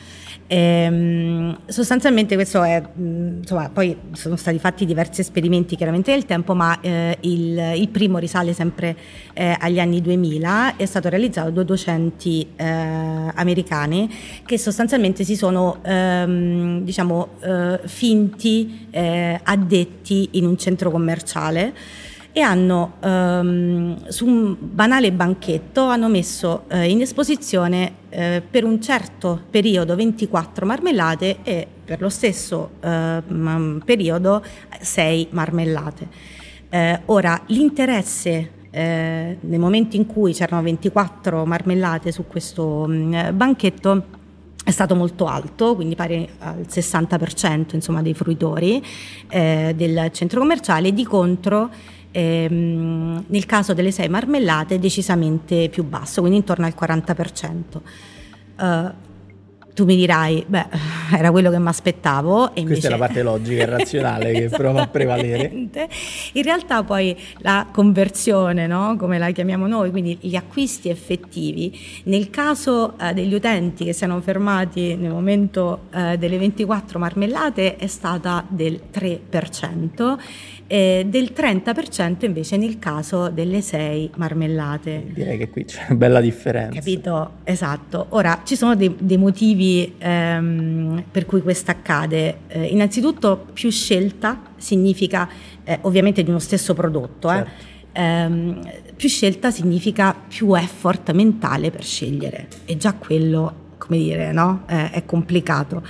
Ehm, 0.46 1.58
sostanzialmente 1.66 2.34
questo 2.34 2.62
è, 2.62 2.82
insomma, 2.96 3.70
poi 3.70 3.96
sono 4.12 4.36
stati 4.36 4.58
fatti 4.58 4.84
diversi 4.84 5.20
esperimenti 5.20 5.74
chiaramente 5.74 6.12
nel 6.12 6.26
tempo, 6.26 6.54
ma 6.54 6.80
eh, 6.80 7.16
il, 7.20 7.58
il 7.76 7.88
primo 7.88 8.18
risale 8.18 8.52
sempre 8.52 8.96
eh, 9.32 9.56
agli 9.58 9.80
anni 9.80 10.00
2000, 10.00 10.76
è 10.76 10.84
stato 10.84 11.08
realizzato 11.08 11.50
da 11.50 11.62
docenti 11.62 12.46
eh, 12.56 12.64
americani 12.64 14.08
che 14.44 14.58
sostanzialmente 14.58 15.24
si 15.24 15.34
sono, 15.34 15.78
ehm, 15.82 16.82
diciamo, 16.82 17.28
eh, 17.40 17.80
finti 17.84 18.86
eh, 18.90 19.40
addetti 19.42 20.30
in 20.32 20.46
un 20.46 20.58
centro 20.58 20.90
commerciale 20.90 21.72
e 22.36 22.40
hanno 22.40 22.94
ehm, 22.98 24.08
su 24.08 24.26
un 24.26 24.56
banale 24.58 25.12
banchetto 25.12 25.86
messo 26.08 26.64
eh, 26.66 26.90
in 26.90 27.00
esposizione 27.00 27.92
eh, 28.08 28.42
per 28.48 28.64
un 28.64 28.82
certo 28.82 29.40
periodo 29.48 29.94
24 29.94 30.66
marmellate 30.66 31.38
e 31.44 31.64
per 31.84 32.00
lo 32.00 32.08
stesso 32.08 32.70
eh, 32.80 33.22
periodo 33.84 34.42
6 34.80 35.28
marmellate. 35.30 36.08
Eh, 36.70 37.00
ora 37.04 37.40
l'interesse 37.46 38.50
eh, 38.70 39.36
nel 39.38 39.60
momento 39.60 39.94
in 39.94 40.04
cui 40.04 40.32
c'erano 40.32 40.62
24 40.62 41.46
marmellate 41.46 42.10
su 42.10 42.26
questo 42.26 42.84
mh, 42.88 43.30
banchetto 43.32 44.06
è 44.64 44.72
stato 44.72 44.96
molto 44.96 45.26
alto, 45.26 45.76
quindi 45.76 45.94
pari 45.94 46.28
al 46.38 46.66
60% 46.68 47.74
insomma, 47.74 48.02
dei 48.02 48.14
fruitori 48.14 48.82
eh, 49.28 49.72
del 49.76 50.08
centro 50.10 50.40
commerciale, 50.40 50.92
di 50.92 51.04
contro 51.04 51.70
ehm, 52.14 53.24
nel 53.26 53.46
caso 53.46 53.74
delle 53.74 53.90
sei 53.90 54.08
marmellate 54.08 54.78
decisamente 54.78 55.68
più 55.68 55.82
basso, 55.84 56.20
quindi 56.20 56.38
intorno 56.38 56.64
al 56.64 56.74
40%. 56.78 57.62
Uh, 58.56 58.92
tu 59.74 59.84
mi 59.84 59.96
dirai, 59.96 60.44
beh, 60.46 60.66
era 61.18 61.30
quello 61.32 61.50
che 61.50 61.58
mi 61.58 61.68
aspettavo. 61.68 62.50
Questa 62.52 62.60
invece... 62.60 62.86
è 62.86 62.90
la 62.90 62.96
parte 62.96 63.22
logica 63.22 63.62
e 63.62 63.66
razionale 63.66 64.32
che 64.32 64.48
prova 64.56 64.82
a 64.82 64.86
prevalere. 64.86 65.50
In 66.32 66.42
realtà 66.42 66.84
poi 66.84 67.16
la 67.38 67.66
conversione, 67.70 68.66
no? 68.66 68.96
come 68.96 69.18
la 69.18 69.30
chiamiamo 69.32 69.66
noi, 69.66 69.90
quindi 69.90 70.16
gli 70.20 70.36
acquisti 70.36 70.88
effettivi, 70.88 71.76
nel 72.04 72.30
caso 72.30 72.96
eh, 72.98 73.12
degli 73.12 73.34
utenti 73.34 73.84
che 73.84 73.92
si 73.92 74.04
erano 74.04 74.20
fermati 74.20 74.94
nel 74.94 75.10
momento 75.10 75.82
eh, 75.92 76.16
delle 76.16 76.38
24 76.38 76.98
marmellate 76.98 77.76
è 77.76 77.86
stata 77.88 78.44
del 78.48 78.80
3% 78.92 80.18
e 80.74 81.06
del 81.08 81.30
30% 81.32 82.24
invece 82.24 82.56
nel 82.56 82.80
caso 82.80 83.28
delle 83.28 83.60
6 83.60 84.10
marmellate. 84.16 85.04
Direi 85.14 85.38
che 85.38 85.48
qui 85.48 85.64
c'è 85.66 85.84
una 85.86 85.96
bella 85.96 86.20
differenza. 86.20 86.74
Capito? 86.74 87.30
Esatto. 87.44 88.06
Ora, 88.08 88.40
ci 88.44 88.56
sono 88.56 88.74
dei, 88.74 88.92
dei 88.98 89.16
motivi 89.16 89.94
ehm, 89.96 91.04
per 91.12 91.26
cui 91.26 91.42
questo 91.42 91.70
accade. 91.70 92.38
Eh, 92.48 92.64
innanzitutto 92.64 93.46
più 93.52 93.70
scelta 93.70 94.40
significa 94.56 95.28
eh, 95.62 95.78
ovviamente 95.82 96.24
di 96.24 96.30
uno 96.30 96.40
stesso 96.40 96.74
prodotto. 96.74 97.30
Eh. 97.30 97.34
Certo. 97.34 97.52
Ehm, 97.92 98.60
più 98.96 99.08
scelta 99.08 99.52
significa 99.52 100.12
più 100.26 100.54
effort 100.54 101.12
mentale 101.12 101.70
per 101.70 101.84
scegliere 101.84 102.48
e 102.64 102.76
già 102.76 102.94
quello, 102.94 103.76
come 103.78 103.98
dire, 103.98 104.32
no? 104.32 104.64
Eh, 104.66 104.90
è 104.90 105.04
complicato 105.04 105.84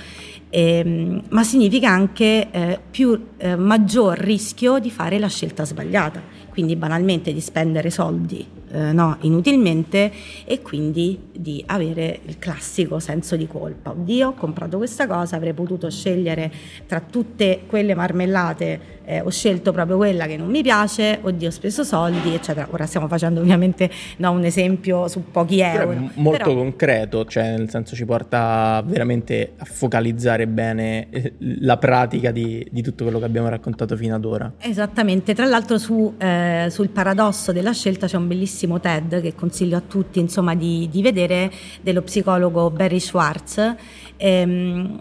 ehm, 0.49 1.23
ma 1.29 1.43
significa 1.43 1.89
anche 1.89 2.47
eh, 2.51 2.79
più, 2.89 3.27
eh, 3.37 3.55
maggior 3.55 4.17
rischio 4.17 4.79
di 4.79 4.89
fare 4.89 5.19
la 5.19 5.27
scelta 5.27 5.65
sbagliata, 5.65 6.21
quindi 6.49 6.75
banalmente 6.75 7.33
di 7.33 7.41
spendere 7.41 7.89
soldi 7.89 8.55
eh, 8.75 8.91
no, 8.91 9.17
inutilmente 9.21 10.11
e 10.43 10.61
quindi 10.61 11.29
di 11.31 11.63
avere 11.67 12.19
il 12.25 12.37
classico 12.39 12.99
senso 12.99 13.35
di 13.35 13.47
colpa. 13.47 13.91
Oddio, 13.91 14.29
ho 14.29 14.33
comprato 14.33 14.77
questa 14.77 15.07
cosa, 15.07 15.35
avrei 15.35 15.53
potuto 15.53 15.89
scegliere 15.89 16.51
tra 16.85 16.99
tutte 16.99 17.61
quelle 17.67 17.95
marmellate 17.95 18.94
eh, 19.05 19.21
ho 19.21 19.29
scelto 19.29 19.71
proprio 19.71 19.97
quella 19.97 20.25
che 20.25 20.37
non 20.37 20.49
mi 20.49 20.61
piace, 20.61 21.19
oddio 21.21 21.47
ho 21.47 21.51
speso 21.51 21.83
soldi, 21.83 22.33
eccetera. 22.33 22.67
Ora 22.71 22.85
stiamo 22.85 23.07
facendo 23.07 23.39
ovviamente 23.39 23.89
no, 24.17 24.31
un 24.31 24.43
esempio 24.43 25.07
su 25.07 25.31
pochi 25.31 25.59
euro. 25.59 25.87
Però 25.87 26.09
molto 26.15 26.43
però... 26.43 26.55
concreto, 26.55 27.25
cioè 27.25 27.55
nel 27.57 27.69
senso 27.69 27.95
ci 27.95 28.05
porta 28.05 28.83
veramente 28.85 29.53
a 29.57 29.65
focalizzare 29.65 30.47
bene 30.47 31.07
eh, 31.09 31.33
la 31.59 31.77
pratica 31.77 32.31
di, 32.31 32.65
di 32.69 32.81
tutto 32.81 33.03
quello 33.03 33.19
che 33.19 33.25
abbiamo 33.25 33.49
raccontato 33.49 33.95
fino 33.95 34.15
ad 34.15 34.25
ora. 34.25 34.53
Esattamente, 34.59 35.33
tra 35.33 35.45
l'altro 35.45 35.77
su, 35.77 36.13
eh, 36.17 36.67
sul 36.69 36.89
paradosso 36.89 37.51
della 37.51 37.73
scelta 37.73 38.07
c'è 38.07 38.17
un 38.17 38.27
bellissimo 38.27 38.79
TED 38.79 39.21
che 39.21 39.35
consiglio 39.35 39.77
a 39.77 39.81
tutti 39.81 40.19
insomma, 40.19 40.55
di, 40.55 40.87
di 40.91 41.01
vedere 41.01 41.51
dello 41.81 42.01
psicologo 42.01 42.69
Barry 42.71 42.99
Schwartz. 42.99 43.75
Ehm, 44.17 44.99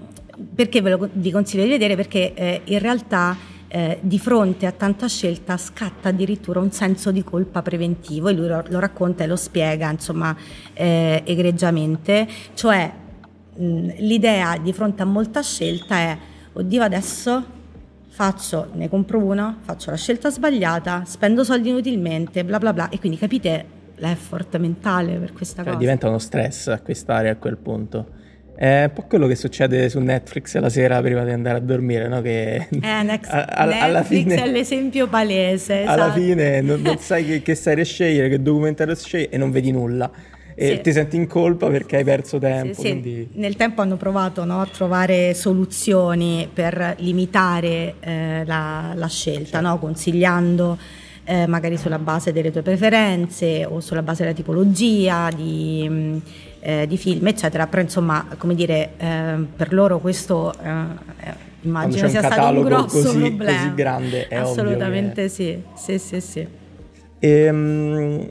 perché 0.55 0.83
ve 0.83 0.91
lo 0.91 1.09
vi 1.13 1.31
consiglio 1.31 1.63
di 1.63 1.71
vedere? 1.71 1.95
Perché 1.95 2.35
eh, 2.35 2.61
in 2.65 2.79
realtà 2.81 3.37
eh, 3.75 3.99
di 4.03 4.21
fronte 4.21 4.67
a 4.67 4.71
tanta 4.71 5.09
scelta 5.09 5.57
scatta 5.57 6.11
addirittura 6.11 6.61
un 6.61 6.71
senso 6.71 7.11
di 7.11 7.25
colpa 7.25 7.61
preventivo 7.61 8.29
e 8.29 8.33
lui 8.33 8.47
lo, 8.47 8.63
lo 8.69 8.79
racconta 8.79 9.25
e 9.25 9.27
lo 9.27 9.35
spiega 9.35 9.91
insomma 9.91 10.37
eh, 10.73 11.23
egregiamente, 11.27 12.25
cioè 12.55 12.89
mh, 13.57 13.95
l'idea 13.99 14.59
di 14.59 14.73
fronte 14.73 15.03
a 15.03 15.05
molta 15.05 15.43
scelta 15.43 15.97
è 15.97 16.17
oddio 16.53 16.83
adesso 16.85 17.45
faccio, 18.07 18.69
ne 18.75 18.89
compro 18.89 19.19
una, 19.19 19.59
faccio 19.61 19.91
la 19.91 19.97
scelta 19.97 20.31
sbagliata, 20.31 21.03
spendo 21.05 21.43
soldi 21.43 21.71
inutilmente, 21.71 22.45
bla 22.45 22.59
bla 22.59 22.73
bla 22.73 22.89
e 22.91 23.01
quindi 23.01 23.19
capite 23.19 23.67
l'effort 23.97 24.57
mentale 24.59 25.17
per 25.17 25.33
questa 25.33 25.65
cioè, 25.65 25.73
cosa. 25.73 25.79
Diventa 25.79 26.07
uno 26.07 26.21
stress 26.21 26.69
acquistare 26.69 27.29
a 27.29 27.35
quel 27.35 27.57
punto. 27.57 28.23
È 28.57 28.85
un 28.85 28.93
po' 28.93 29.03
quello 29.03 29.27
che 29.27 29.35
succede 29.35 29.89
su 29.89 29.99
Netflix 29.99 30.57
la 30.59 30.69
sera 30.69 31.01
prima 31.03 31.25
di 31.25 31.33
andare 31.33 31.59
a 31.59 31.61
dormire, 31.61 32.07
no? 32.07 32.21
Che 32.21 32.55
eh, 32.55 32.69
next, 33.03 33.31
a, 33.31 33.45
a, 33.45 33.65
Netflix 33.65 33.83
alla 33.83 34.03
fine, 34.05 34.35
è 34.37 34.47
l'esempio 34.47 35.09
palese. 35.09 35.83
Alla 35.83 36.07
esatto. 36.07 36.21
fine 36.21 36.61
non, 36.61 36.81
non 36.81 36.99
sai 37.01 37.25
che, 37.25 37.43
che, 37.43 37.55
serie 37.57 37.85
scegliere, 37.85 38.29
che 38.29 38.41
documentario 38.41 38.95
scegliere 38.95 39.31
e 39.31 39.39
non 39.39 39.51
vedi 39.51 39.73
nulla. 39.73 40.11
E 40.57 40.77
sì. 40.77 40.81
ti 40.83 40.93
senti 40.93 41.17
in 41.17 41.27
colpa 41.27 41.69
perché 41.69 41.97
hai 41.97 42.05
perso 42.05 42.39
tempo. 42.39 42.81
Sì, 42.81 43.01
sì. 43.03 43.29
Nel 43.33 43.57
tempo 43.57 43.83
hanno 43.83 43.97
provato 43.97 44.45
no, 44.45 44.61
a 44.61 44.67
trovare 44.67 45.35
soluzioni 45.35 46.49
per 46.53 46.95
limitare 46.99 47.95
eh, 47.99 48.45
la, 48.45 48.93
la, 48.95 49.09
scelta, 49.09 49.59
certo. 49.59 49.67
no? 49.67 49.79
consigliando 49.81 50.79
eh, 51.25 51.47
magari 51.47 51.77
sulla 51.77 51.99
base 51.99 52.33
delle 52.33 52.51
tue 52.51 52.63
preferenze 52.63 53.65
o 53.65 53.81
sulla 53.81 54.03
base 54.03 54.23
della 54.23 54.35
tipologia 54.35 55.29
di 55.35 56.21
eh, 56.67 56.87
di 56.87 56.97
film, 56.97 57.27
eccetera, 57.27 57.67
però 57.67 57.83
insomma, 57.83 58.27
come 58.39 58.55
dire, 58.55 58.93
eh, 58.97 59.35
per 59.55 59.75
loro 59.75 59.99
questo 59.99 60.55
eh, 60.63 61.53
immagino 61.61 62.09
sia 62.09 62.23
stato 62.23 62.59
un 62.59 62.65
grosso 62.65 63.03
così, 63.03 63.19
problema. 63.19 63.59
Così 63.59 63.75
grande, 63.75 64.29
è 64.29 64.37
Assolutamente 64.37 65.29
sì, 65.29 65.61
sì, 65.75 65.99
sì, 65.99 66.21
sì. 66.23 66.47
E, 67.19 67.49
um, 67.51 68.27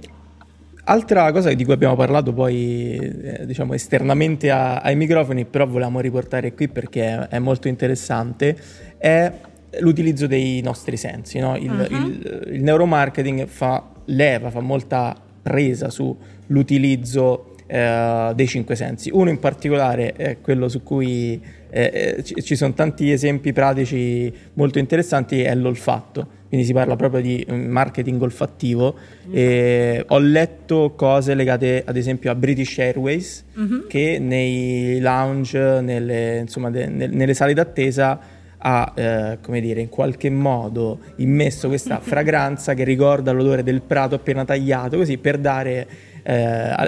altra 0.85 1.31
cosa 1.31 1.53
di 1.53 1.63
cui 1.63 1.73
abbiamo 1.73 1.95
parlato 1.95 2.33
poi, 2.33 2.97
eh, 2.97 3.45
diciamo, 3.45 3.75
esternamente 3.75 4.49
a, 4.49 4.77
ai 4.77 4.95
microfoni, 4.95 5.45
però 5.45 5.67
volevamo 5.67 5.99
riportare 5.99 6.55
qui 6.55 6.67
perché 6.69 7.05
è, 7.05 7.17
è 7.35 7.39
molto 7.39 7.67
interessante, 7.67 8.57
è 8.97 9.31
l'utilizzo 9.79 10.27
dei 10.27 10.61
nostri 10.61 10.97
sensi. 10.97 11.39
No? 11.39 11.55
Il, 11.55 11.71
uh-huh. 11.71 12.07
il, 12.07 12.47
il 12.53 12.63
neuromarketing 12.63 13.47
fa 13.47 13.91
leva, 14.05 14.49
fa 14.49 14.59
molta 14.59 15.15
presa 15.41 15.89
sull'utilizzo 15.89 17.55
eh, 17.67 18.31
dei 18.35 18.47
cinque 18.47 18.75
sensi. 18.75 19.09
Uno 19.11 19.29
in 19.29 19.39
particolare 19.39 20.13
è 20.13 20.37
quello 20.41 20.67
su 20.69 20.83
cui 20.83 21.41
eh, 21.69 22.15
eh, 22.17 22.23
ci, 22.23 22.41
ci 22.43 22.55
sono 22.55 22.73
tanti 22.73 23.11
esempi 23.11 23.51
pratici 23.53 24.31
molto 24.53 24.79
interessanti, 24.79 25.41
è 25.41 25.55
l'olfatto. 25.55 26.41
Quindi 26.47 26.67
si 26.67 26.73
parla 26.73 26.95
proprio 26.95 27.19
di 27.19 27.43
marketing 27.49 28.21
olfattivo. 28.21 28.95
Mm-hmm. 29.27 30.01
ho 30.07 30.19
letto 30.19 30.93
cose 30.95 31.33
legate 31.33 31.81
ad 31.83 31.97
esempio 31.97 32.29
a 32.29 32.35
British 32.35 32.77
Airways 32.77 33.43
mm-hmm. 33.57 33.87
che 33.87 34.19
nei 34.19 34.99
lounge, 34.99 35.81
nelle, 35.81 36.39
insomma, 36.41 36.69
de, 36.69 36.85
nelle 36.85 37.33
sale 37.33 37.55
d'attesa 37.55 38.19
ha, 38.65 38.93
eh, 38.95 39.37
come 39.41 39.59
dire, 39.59 39.81
in 39.81 39.89
qualche 39.89 40.29
modo 40.29 40.99
immesso 41.17 41.67
questa 41.67 41.99
fragranza 42.01 42.73
che 42.73 42.83
ricorda 42.83 43.31
l'odore 43.31 43.61
del 43.61 43.81
prato 43.81 44.15
appena 44.15 44.45
tagliato, 44.45 44.97
così 44.97 45.17
per 45.17 45.37
dare 45.37 45.87
eh, 46.23 46.33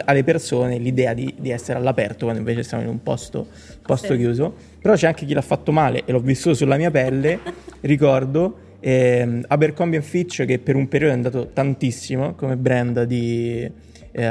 alle 0.05 0.23
persone 0.23 0.77
l'idea 0.77 1.13
di, 1.13 1.33
di, 1.37 1.49
essere 1.49 1.77
all'aperto 1.77 2.23
quando 2.23 2.39
invece 2.39 2.63
siamo 2.63 2.83
in 2.83 2.89
un 2.89 3.03
posto, 3.03 3.47
posto 3.81 4.13
sì. 4.13 4.17
chiuso. 4.17 4.53
Però 4.81 4.93
c'è 4.93 5.07
anche 5.07 5.25
chi 5.25 5.33
l'ha 5.33 5.41
fatto 5.41 5.71
male 5.71 6.03
e 6.05 6.11
l'ho 6.11 6.19
vissuto 6.19 6.55
sulla 6.55 6.77
mia 6.77 6.91
pelle, 6.91 7.39
ricordo. 7.81 8.59
Eh, 8.79 9.41
Abercrombie 9.47 10.01
Fitch 10.01 10.45
che 10.45 10.59
per 10.59 10.75
un 10.75 10.87
periodo 10.87 11.13
è 11.13 11.15
andato 11.15 11.47
tantissimo 11.47 12.35
come 12.35 12.55
brand 12.55 13.03
di, 13.03 13.59
eh, 14.11 14.21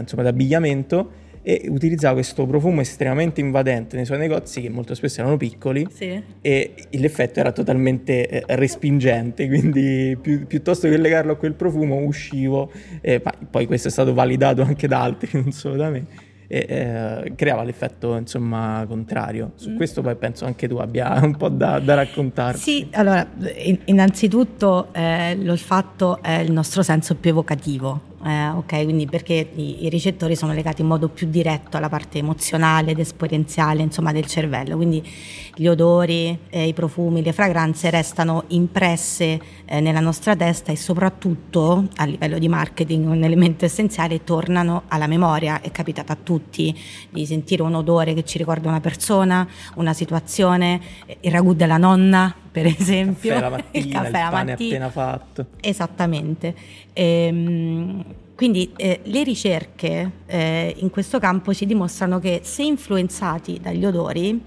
insomma, 0.00 0.22
di 0.22 0.28
abbigliamento 0.28 1.10
e 1.42 1.66
utilizzava 1.68 2.14
questo 2.14 2.46
profumo 2.46 2.80
estremamente 2.80 3.40
invadente 3.40 3.96
nei 3.96 4.04
suoi 4.04 4.18
negozi 4.18 4.60
che 4.60 4.68
molto 4.68 4.94
spesso 4.94 5.20
erano 5.20 5.36
piccoli 5.36 5.86
sì. 5.92 6.22
e 6.40 6.74
l'effetto 6.90 7.40
era 7.40 7.52
totalmente 7.52 8.28
eh, 8.28 8.44
respingente 8.56 9.46
quindi 9.46 10.16
pi- 10.20 10.44
piuttosto 10.46 10.88
che 10.88 10.96
legarlo 10.96 11.32
a 11.32 11.36
quel 11.36 11.54
profumo 11.54 11.96
uscivo 11.98 12.70
eh, 13.00 13.22
poi 13.50 13.66
questo 13.66 13.88
è 13.88 13.90
stato 13.90 14.14
validato 14.14 14.62
anche 14.62 14.86
da 14.86 15.02
altri 15.02 15.30
non 15.40 15.52
solo 15.52 15.76
da 15.76 15.90
me 15.90 16.26
e 16.50 16.64
eh, 16.66 17.32
creava 17.36 17.62
l'effetto 17.62 18.16
insomma 18.16 18.82
contrario 18.88 19.52
su 19.56 19.70
mm. 19.70 19.76
questo 19.76 20.00
poi 20.00 20.16
penso 20.16 20.46
anche 20.46 20.66
tu 20.66 20.76
abbia 20.76 21.20
un 21.22 21.36
po' 21.36 21.50
da, 21.50 21.78
da 21.78 21.94
raccontarci 21.94 22.58
sì 22.58 22.88
allora 22.92 23.28
innanzitutto 23.84 24.88
eh, 24.92 25.36
l'olfatto 25.36 26.22
è 26.22 26.38
il 26.38 26.50
nostro 26.50 26.82
senso 26.82 27.16
più 27.16 27.30
evocativo 27.30 28.16
eh, 28.24 28.48
ok? 28.48 28.82
Quindi 28.82 29.06
perché 29.06 29.50
i, 29.54 29.84
i, 29.84 29.88
ricettori 29.88 30.34
sono 30.34 30.52
legati 30.52 30.82
in 30.82 30.88
modo 30.88 31.08
più 31.08 31.28
diretto 31.28 31.76
alla 31.76 31.88
parte 31.88 32.18
emozionale 32.18 32.90
ed 32.90 32.98
esperienziale, 32.98 33.82
insomma, 33.82 34.12
del 34.12 34.26
cervello. 34.26 34.76
Quindi 34.76 35.06
gli 35.54 35.66
odori, 35.66 36.36
eh, 36.50 36.66
i 36.66 36.72
profumi, 36.72 37.22
le 37.22 37.32
fragranze 37.32 37.90
restano 37.90 38.44
impresse 38.48 39.40
eh, 39.64 39.80
nella 39.80 40.00
nostra 40.00 40.34
testa 40.34 40.72
e 40.72 40.76
soprattutto 40.76 41.86
a 41.96 42.04
livello 42.04 42.38
di 42.38 42.48
marketing 42.48 43.06
un 43.06 43.22
elemento 43.22 43.64
essenziale 43.64 44.24
tornano 44.24 44.82
alla 44.88 45.06
memoria. 45.06 45.60
È 45.60 45.70
capitato 45.70 46.10
a 46.10 46.16
tutti 46.20 46.76
di 47.10 47.24
sentire 47.24 47.62
un 47.62 47.74
odore 47.74 48.14
che 48.14 48.24
ci 48.24 48.38
ricorda 48.38 48.68
una 48.68 48.80
persona, 48.80 49.46
una 49.76 49.92
situazione, 49.92 50.80
il 51.20 51.30
ragù 51.30 51.54
della 51.54 51.76
nonna 51.76 52.34
per 52.62 52.74
esempio. 52.78 53.30
Caffè 53.30 53.40
la 53.40 53.50
mattina, 53.50 53.84
il, 53.86 53.92
caffè 53.92 54.10
la 54.10 54.28
pane 54.30 54.50
mattina. 54.50 54.86
appena 54.86 54.90
fatto. 54.90 55.46
Esattamente. 55.60 56.54
Ehm, 56.92 58.04
quindi 58.34 58.72
eh, 58.76 59.00
le 59.02 59.24
ricerche 59.24 60.10
eh, 60.26 60.74
in 60.78 60.90
questo 60.90 61.18
campo 61.18 61.52
ci 61.52 61.66
dimostrano 61.66 62.20
che 62.20 62.40
se 62.44 62.62
influenzati 62.62 63.58
dagli 63.60 63.84
odori 63.84 64.40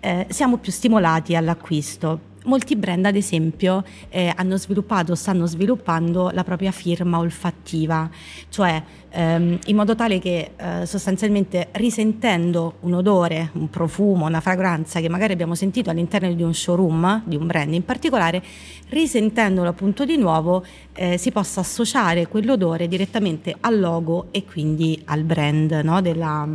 eh, 0.00 0.26
siamo 0.28 0.58
più 0.58 0.70
stimolati 0.70 1.34
all'acquisto. 1.34 2.27
Molti 2.48 2.76
brand, 2.76 3.04
ad 3.04 3.14
esempio, 3.14 3.84
eh, 4.08 4.32
hanno 4.34 4.56
sviluppato, 4.56 5.14
stanno 5.14 5.44
sviluppando 5.44 6.30
la 6.32 6.44
propria 6.44 6.70
firma 6.70 7.18
olfattiva, 7.18 8.08
cioè 8.48 8.82
ehm, 9.10 9.58
in 9.66 9.76
modo 9.76 9.94
tale 9.94 10.18
che 10.18 10.52
eh, 10.56 10.86
sostanzialmente 10.86 11.68
risentendo 11.72 12.76
un 12.80 12.94
odore, 12.94 13.50
un 13.52 13.68
profumo, 13.68 14.24
una 14.24 14.40
fragranza 14.40 14.98
che 15.00 15.10
magari 15.10 15.34
abbiamo 15.34 15.54
sentito 15.54 15.90
all'interno 15.90 16.32
di 16.32 16.42
un 16.42 16.54
showroom, 16.54 17.24
di 17.26 17.36
un 17.36 17.46
brand 17.46 17.74
in 17.74 17.84
particolare, 17.84 18.42
risentendolo 18.88 19.68
appunto 19.68 20.06
di 20.06 20.16
nuovo 20.16 20.64
eh, 20.94 21.18
si 21.18 21.30
possa 21.30 21.60
associare 21.60 22.28
quell'odore 22.28 22.88
direttamente 22.88 23.54
al 23.60 23.78
logo 23.78 24.28
e 24.30 24.46
quindi 24.46 24.98
al 25.04 25.22
brand 25.22 25.70
no, 25.84 26.00
della, 26.00 26.48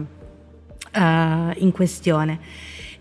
eh, 0.92 1.54
in 1.58 1.72
questione. 1.72 2.40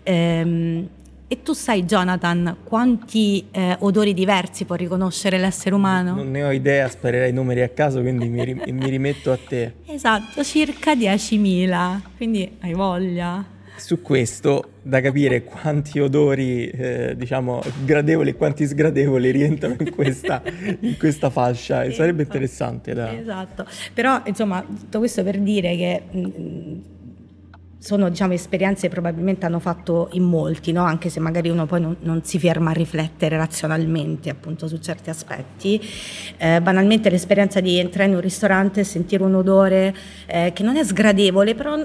Ehm, 0.03 0.87
e 1.33 1.41
tu 1.41 1.53
sai, 1.53 1.83
Jonathan, 1.85 2.57
quanti 2.63 3.47
eh, 3.49 3.75
odori 3.79 4.13
diversi 4.13 4.65
può 4.65 4.75
riconoscere 4.75 5.39
l'essere 5.39 5.73
umano? 5.73 6.13
Non 6.13 6.29
ne 6.29 6.43
ho 6.43 6.51
idea, 6.51 6.87
sparerei 6.87 7.31
i 7.31 7.33
numeri 7.33 7.63
a 7.63 7.69
caso, 7.69 8.01
quindi 8.01 8.29
mi, 8.29 8.43
ri- 8.43 8.71
mi 8.71 8.87
rimetto 8.87 9.31
a 9.31 9.37
te. 9.47 9.73
Esatto, 9.87 10.43
circa 10.43 10.93
10.000, 10.93 12.01
quindi 12.17 12.57
hai 12.59 12.73
voglia. 12.73 13.43
Su 13.75 14.03
questo, 14.03 14.73
da 14.83 15.01
capire 15.01 15.43
quanti 15.43 15.99
odori, 15.99 16.67
eh, 16.67 17.15
diciamo, 17.17 17.63
gradevoli 17.83 18.29
e 18.29 18.35
quanti 18.35 18.67
sgradevoli 18.67 19.31
rientrano 19.31 19.75
in 19.79 19.89
questa, 19.89 20.43
in 20.81 20.95
questa 20.99 21.31
fascia. 21.31 21.81
E 21.83 21.93
sarebbe 21.93 22.21
Esatto. 22.21 22.37
interessante 22.37 22.93
da... 22.93 23.11
Esatto, 23.17 23.65
però 23.91 24.21
insomma 24.25 24.61
tutto 24.61 24.99
questo 24.99 25.23
per 25.23 25.39
dire 25.39 25.75
che 25.75 26.03
mh, 26.11 26.81
sono 27.83 28.07
diciamo 28.07 28.31
esperienze 28.31 28.83
che 28.83 28.93
probabilmente 28.93 29.45
hanno 29.45 29.59
fatto 29.59 30.07
in 30.13 30.23
molti, 30.23 30.71
no? 30.71 30.83
anche 30.83 31.09
se 31.09 31.19
magari 31.19 31.49
uno 31.49 31.65
poi 31.65 31.81
non, 31.81 31.97
non 32.03 32.23
si 32.23 32.39
ferma 32.39 32.69
a 32.69 32.73
riflettere 32.73 33.35
razionalmente 33.35 34.29
appunto 34.29 34.69
su 34.69 34.79
certi 34.79 35.09
aspetti. 35.09 35.81
Eh, 36.37 36.61
banalmente 36.61 37.09
l'esperienza 37.09 37.59
di 37.59 37.77
entrare 37.79 38.07
in 38.07 38.15
un 38.15 38.21
ristorante 38.21 38.79
e 38.79 38.83
sentire 38.85 39.21
un 39.23 39.35
odore 39.35 39.93
eh, 40.27 40.53
che 40.53 40.63
non 40.63 40.77
è 40.77 40.83
sgradevole, 40.85 41.55
però 41.55 41.75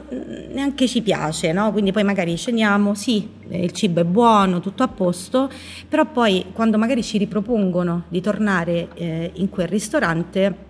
neanche 0.52 0.86
ci 0.86 1.02
piace, 1.02 1.50
no? 1.52 1.72
quindi 1.72 1.90
poi 1.90 2.04
magari 2.04 2.36
sceniamo, 2.36 2.94
sì, 2.94 3.28
eh, 3.48 3.64
il 3.64 3.72
cibo 3.72 3.98
è 3.98 4.04
buono, 4.04 4.60
tutto 4.60 4.84
a 4.84 4.88
posto, 4.88 5.50
però 5.88 6.04
poi 6.04 6.44
quando 6.52 6.78
magari 6.78 7.02
ci 7.02 7.18
ripropongono 7.18 8.04
di 8.06 8.20
tornare 8.20 8.86
eh, 8.94 9.32
in 9.34 9.48
quel 9.48 9.66
ristorante 9.66 10.67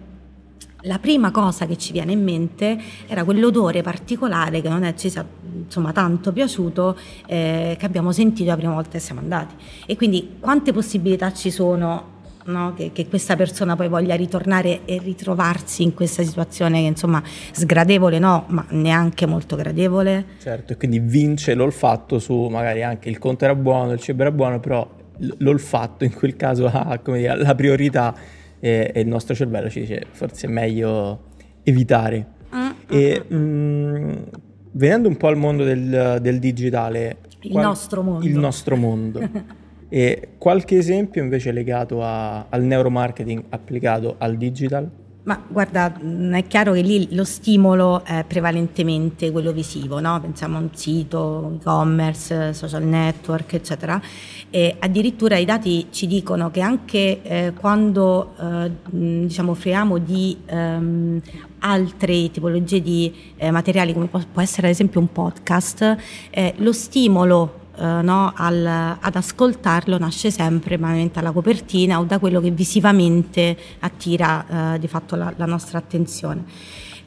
la 0.89 0.99
prima 0.99 1.31
cosa 1.31 1.67
che 1.67 1.77
ci 1.77 1.93
viene 1.93 2.13
in 2.13 2.23
mente 2.25 2.77
era 3.07 3.23
quell'odore 3.23 3.83
particolare 3.83 4.61
che 4.61 4.69
non 4.69 4.83
è, 4.83 4.95
ci 4.95 5.11
sia 5.11 5.25
insomma, 5.65 5.93
tanto 5.93 6.33
piaciuto, 6.33 6.97
eh, 7.27 7.77
che 7.79 7.87
abbiamo 7.87 8.11
sentito 8.11 8.49
la 8.49 8.57
prima 8.57 8.73
volta 8.73 8.93
che 8.93 8.99
siamo 8.99 9.21
andati. 9.21 9.55
E 9.87 9.97
quindi 9.97 10.37
quante 10.41 10.73
possibilità 10.73 11.33
ci 11.33 11.51
sono 11.51 12.17
no, 12.47 12.73
che, 12.75 12.91
che 12.93 13.07
questa 13.07 13.37
persona 13.37 13.77
poi 13.77 13.89
voglia 13.89 14.15
ritornare 14.15 14.87
e 14.87 14.99
ritrovarsi 14.99 15.83
in 15.83 15.93
questa 15.93 16.23
situazione 16.23 16.81
che 16.81 16.87
insomma 16.87 17.23
sgradevole 17.53 18.19
no, 18.19 18.45
ma 18.49 18.65
neanche 18.71 19.27
molto 19.27 19.57
gradevole. 19.57 20.25
Certo, 20.41 20.73
e 20.73 20.77
quindi 20.79 20.99
vince 20.99 21.55
l'olfatto 21.55 22.19
su 22.19 22.49
magari 22.51 22.83
anche 22.83 23.11
il 23.11 23.19
conto 23.19 23.45
era 23.45 23.55
buono, 23.55 23.93
il 23.93 24.01
cibo 24.01 24.23
era 24.23 24.33
buono, 24.33 24.59
però 24.59 24.89
l'olfatto 25.19 26.05
in 26.05 26.15
quel 26.15 26.37
caso 26.37 26.67
ha 26.67 26.99
dire, 27.05 27.37
la 27.37 27.55
priorità 27.55 28.15
e, 28.61 28.91
e 28.95 29.01
il 29.01 29.07
nostro 29.09 29.35
cervello 29.35 29.69
ci 29.71 29.81
dice 29.81 30.07
forse 30.11 30.47
è 30.47 30.51
meglio 30.51 31.25
evitare. 31.63 32.27
Mm, 32.55 32.71
E 32.89 33.23
mh, 33.35 34.25
venendo 34.73 35.09
un 35.09 35.17
po' 35.17 35.27
al 35.29 35.37
mondo 35.37 35.65
del, 35.65 36.19
del 36.21 36.39
digitale, 36.39 37.19
Il 37.41 37.53
nostro 37.57 38.03
mondo. 38.03 38.27
il 38.27 38.37
nostro 38.39 38.77
mondo. 38.77 39.21
e 39.91 40.29
qualche 40.39 40.77
esempio 40.77 41.23
invece 41.23 41.51
legato 41.53 42.03
a- 42.03 42.47
al 42.49 42.63
neuromarketing 42.63 43.45
applicato 43.51 44.17
al 44.19 44.37
digital? 44.37 44.89
Ma 45.29 45.39
guarda, 45.47 45.91
mh, 45.91 46.37
è 46.37 46.47
chiaro 46.47 46.73
che 46.73 46.81
lì 46.81 47.15
lo 47.15 47.23
stimolo 47.23 48.03
è 48.03 48.25
prevalentemente 48.27 49.31
quello 49.31 49.53
visivo, 49.53 50.01
no? 50.01 50.19
pensiamo 50.23 50.57
a 50.57 50.61
un 50.61 50.71
sito, 50.73 51.59
e-commerce, 51.61 52.55
social 52.55 52.83
network, 52.85 53.53
eccetera. 53.53 54.01
E 54.49 54.77
addirittura 54.79 55.37
i 55.37 55.45
dati 55.45 55.89
ci 55.91 56.07
dicono 56.07 56.51
che 56.51 56.63
anche 56.63 57.21
eh, 57.21 57.53
quando 57.53 58.33
eh, 58.41 58.71
mh, 58.71 59.27
diciamo, 59.27 59.51
offriamo 59.51 59.99
di 59.99 60.35
ehm, 60.47 61.21
altre 61.59 62.31
tipologie 62.31 62.81
di 62.81 63.15
eh, 63.37 63.51
materiali, 63.51 63.93
come 63.93 64.07
può, 64.07 64.23
può 64.33 64.41
essere 64.41 64.69
ad 64.69 64.73
esempio 64.73 64.99
un 64.99 65.13
podcast, 65.13 65.97
eh, 66.31 66.55
lo 66.57 66.73
stimolo 66.73 67.67
eh, 67.79 68.03
no, 68.03 68.33
al- 68.35 68.97
ad 69.01 69.15
ascoltarlo 69.15 69.99
nasce 69.99 70.31
sempre 70.31 70.79
banalmente 70.79 71.19
alla 71.19 71.31
copertina 71.31 72.01
o 72.01 72.05
da 72.05 72.19
quello 72.19 72.41
che 72.41 72.51
visivamente 72.51 73.57
attira 73.81 74.75
eh, 74.75 74.79
di 74.79 74.89
fatto 74.89 75.17
la, 75.17 75.33
la 75.37 75.47
nostra 75.47 75.79
attenzione. 75.79 76.45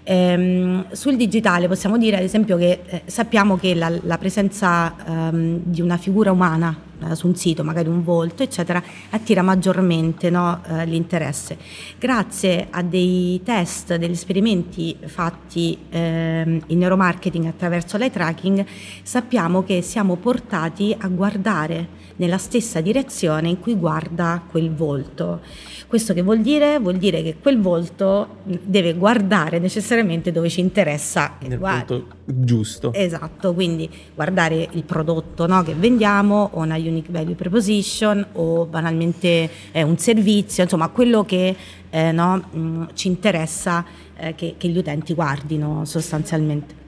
Ehm, 0.03 0.91
sul 0.91 1.15
digitale 1.15 1.67
possiamo 1.67 1.97
dire 1.97 2.17
ad 2.17 2.23
esempio 2.23 2.57
che 2.57 2.81
eh, 2.85 3.01
sappiamo 3.05 3.55
che 3.57 3.75
la, 3.75 3.91
la 4.03 4.17
presenza 4.17 4.95
ehm, 5.05 5.59
di 5.63 5.81
una 5.81 5.97
figura 5.97 6.31
umana 6.31 6.89
su 7.13 7.27
un 7.27 7.35
sito, 7.35 7.63
magari 7.63 7.87
un 7.89 8.03
volto, 8.03 8.43
eccetera, 8.43 8.81
attira 9.09 9.41
maggiormente 9.41 10.29
no, 10.29 10.61
eh, 10.67 10.85
l'interesse. 10.85 11.57
Grazie 11.97 12.67
a 12.69 12.81
dei 12.81 13.41
test, 13.43 13.95
degli 13.95 14.11
esperimenti 14.11 14.97
fatti 15.05 15.77
ehm, 15.89 16.61
in 16.67 16.77
neuromarketing 16.77 17.45
attraverso 17.47 17.97
l'eye 17.97 18.11
tracking, 18.11 18.65
sappiamo 19.03 19.63
che 19.63 19.81
siamo 19.81 20.15
portati 20.15 20.95
a 20.97 21.07
guardare 21.07 21.99
nella 22.17 22.37
stessa 22.37 22.81
direzione 22.81 23.49
in 23.49 23.59
cui 23.59 23.75
guarda 23.75 24.43
quel 24.47 24.71
volto. 24.73 25.41
Questo 25.87 26.13
che 26.13 26.21
vuol 26.21 26.39
dire? 26.41 26.79
Vuol 26.79 26.97
dire 26.97 27.23
che 27.23 27.35
quel 27.41 27.59
volto 27.59 28.37
deve 28.43 28.93
guardare 28.93 29.59
necessariamente 29.59 30.31
dove 30.31 30.49
ci 30.49 30.59
interessa 30.59 31.37
che 31.39 31.57
guardi. 31.57 32.05
Giusto. 32.39 32.93
Esatto, 32.93 33.53
quindi 33.53 33.89
guardare 34.13 34.67
il 34.71 34.83
prodotto 34.83 35.47
no, 35.47 35.63
che 35.63 35.73
vendiamo 35.73 36.49
o 36.53 36.61
una 36.61 36.75
unique 36.75 37.11
value 37.11 37.35
proposition 37.35 38.25
o 38.33 38.65
banalmente 38.65 39.49
eh, 39.71 39.83
un 39.83 39.97
servizio, 39.97 40.63
insomma 40.63 40.87
quello 40.89 41.23
che 41.23 41.55
eh, 41.89 42.11
no, 42.11 42.37
mh, 42.37 42.83
ci 42.93 43.07
interessa 43.07 43.85
eh, 44.15 44.35
che, 44.35 44.55
che 44.57 44.67
gli 44.67 44.77
utenti 44.77 45.13
guardino 45.13 45.85
sostanzialmente. 45.85 46.80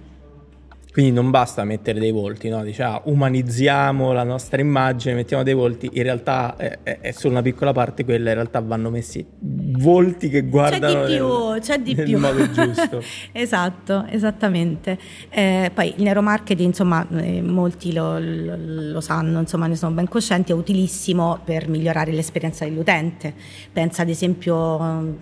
Quindi 0.93 1.11
non 1.11 1.31
basta 1.31 1.63
mettere 1.63 1.99
dei 1.99 2.11
volti, 2.11 2.49
no? 2.49 2.63
Dice, 2.63 2.83
ah, 2.83 3.01
umanizziamo 3.05 4.11
la 4.13 4.21
nostra 4.23 4.61
immagine, 4.61 5.15
mettiamo 5.15 5.41
dei 5.41 5.55
volti, 5.55 5.89
in 5.91 6.03
realtà 6.03 6.55
è, 6.55 6.77
è- 6.83 6.99
è 7.01 7.11
solo 7.11 7.33
una 7.33 7.41
piccola 7.41 7.71
parte, 7.71 8.05
quella 8.05 8.29
in 8.29 8.35
realtà 8.35 8.59
vanno 8.59 8.91
messi 8.91 9.25
volti 9.39 10.29
che 10.29 10.43
guardano 10.43 11.01
c'è 11.01 11.07
di 11.07 11.15
più, 11.15 11.27
nel, 11.49 11.59
c'è 11.61 11.77
di 11.79 11.93
nel 11.95 12.05
più. 12.05 12.19
modo 12.19 12.47
giusto. 12.53 13.01
esatto, 13.31 14.05
esattamente. 14.07 14.99
Eh, 15.29 15.71
poi 15.73 15.93
il 15.97 16.03
neuromarketing, 16.03 16.67
insomma, 16.69 17.07
eh, 17.17 17.41
molti 17.41 17.91
lo, 17.91 18.19
lo- 18.19 18.55
lo 18.91 19.01
sanno, 19.01 19.39
insomma, 19.39 19.65
ne 19.65 19.75
sono 19.75 19.95
ben 19.95 20.07
coscienti, 20.07 20.51
è 20.51 20.55
utilissimo 20.55 21.39
per 21.43 21.69
migliorare 21.69 22.11
l'esperienza 22.11 22.65
dell'utente. 22.65 23.33
Pensa 23.73 24.03
ad 24.03 24.09
esempio 24.09 24.79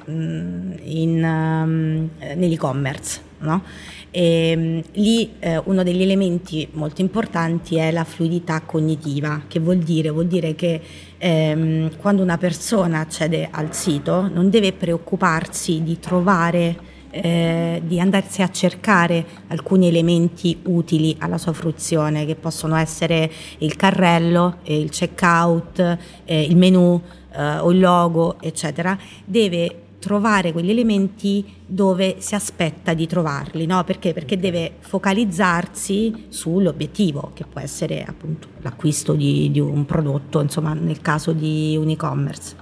mm, 0.10 0.71
in, 0.84 1.23
um, 1.23 2.10
nell'e-commerce, 2.36 3.29
no? 3.41 3.63
E, 4.12 4.54
mm, 4.56 4.80
lì 4.93 5.34
eh, 5.39 5.62
uno 5.65 5.84
degli 5.84 6.01
elementi 6.01 6.67
molto 6.73 7.01
importanti 7.01 7.77
è 7.77 7.91
la 7.91 8.04
fluidità 8.04 8.62
cognitiva, 8.62 9.43
che 9.47 9.60
vuol 9.60 9.77
dire? 9.77 10.10
Vuol 10.10 10.27
dire 10.27 10.56
che 10.56 10.82
ehm, 11.17 11.97
quando 11.97 12.21
una 12.21 12.38
persona 12.38 12.99
accede 12.99 13.47
al 13.49 13.73
sito 13.73 14.27
non 14.27 14.49
deve 14.49 14.73
preoccuparsi 14.73 15.82
di 15.84 15.99
trovare, 15.99 16.89
eh, 17.12 17.82
di 17.86 17.99
andarsi 17.99 18.41
a 18.41 18.49
cercare 18.49 19.25
alcuni 19.47 19.88
elementi 19.88 20.60
utili 20.63 21.15
alla 21.19 21.38
sua 21.38 21.54
fruizione, 21.54 22.25
che 22.25 22.36
possono 22.36 22.75
essere 22.75 23.32
il 23.60 23.75
carrello, 23.75 24.58
eh, 24.63 24.80
il 24.80 24.89
checkout, 24.89 25.97
eh, 26.25 26.41
il 26.41 26.58
menu 26.58 27.01
eh, 27.34 27.58
o 27.60 27.71
il 27.71 27.80
logo, 27.80 28.38
eccetera. 28.41 28.97
Deve 29.25 29.75
trovare 30.01 30.51
quegli 30.51 30.71
elementi 30.71 31.45
dove 31.63 32.15
si 32.17 32.33
aspetta 32.33 32.95
di 32.95 33.05
trovarli, 33.05 33.67
no? 33.67 33.83
Perché? 33.83 34.13
Perché 34.13 34.39
deve 34.39 34.73
focalizzarsi 34.79 36.25
sull'obiettivo, 36.27 37.31
che 37.35 37.45
può 37.45 37.61
essere 37.61 38.03
appunto 38.03 38.47
l'acquisto 38.61 39.13
di, 39.13 39.51
di 39.51 39.59
un 39.59 39.85
prodotto, 39.85 40.41
insomma, 40.41 40.73
nel 40.73 41.01
caso 41.01 41.33
di 41.33 41.77
un 41.79 41.89
e-commerce. 41.89 42.55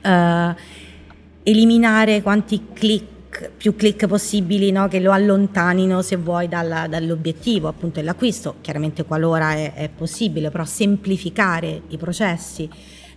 Eh, 0.00 0.54
eliminare 1.44 2.22
quanti 2.22 2.60
click 2.72 3.12
più 3.56 3.74
click 3.74 4.06
possibili 4.06 4.70
no? 4.70 4.86
che 4.86 5.00
lo 5.00 5.10
allontanino 5.10 6.02
se 6.02 6.16
vuoi 6.16 6.46
dalla- 6.46 6.86
dall'obiettivo 6.86 7.66
appunto 7.68 7.98
dell'acquisto, 7.98 8.56
chiaramente 8.60 9.04
qualora 9.04 9.52
è, 9.54 9.74
è 9.74 9.88
possibile, 9.88 10.50
però 10.50 10.64
semplificare 10.64 11.82
i 11.88 11.96
processi. 11.96 12.68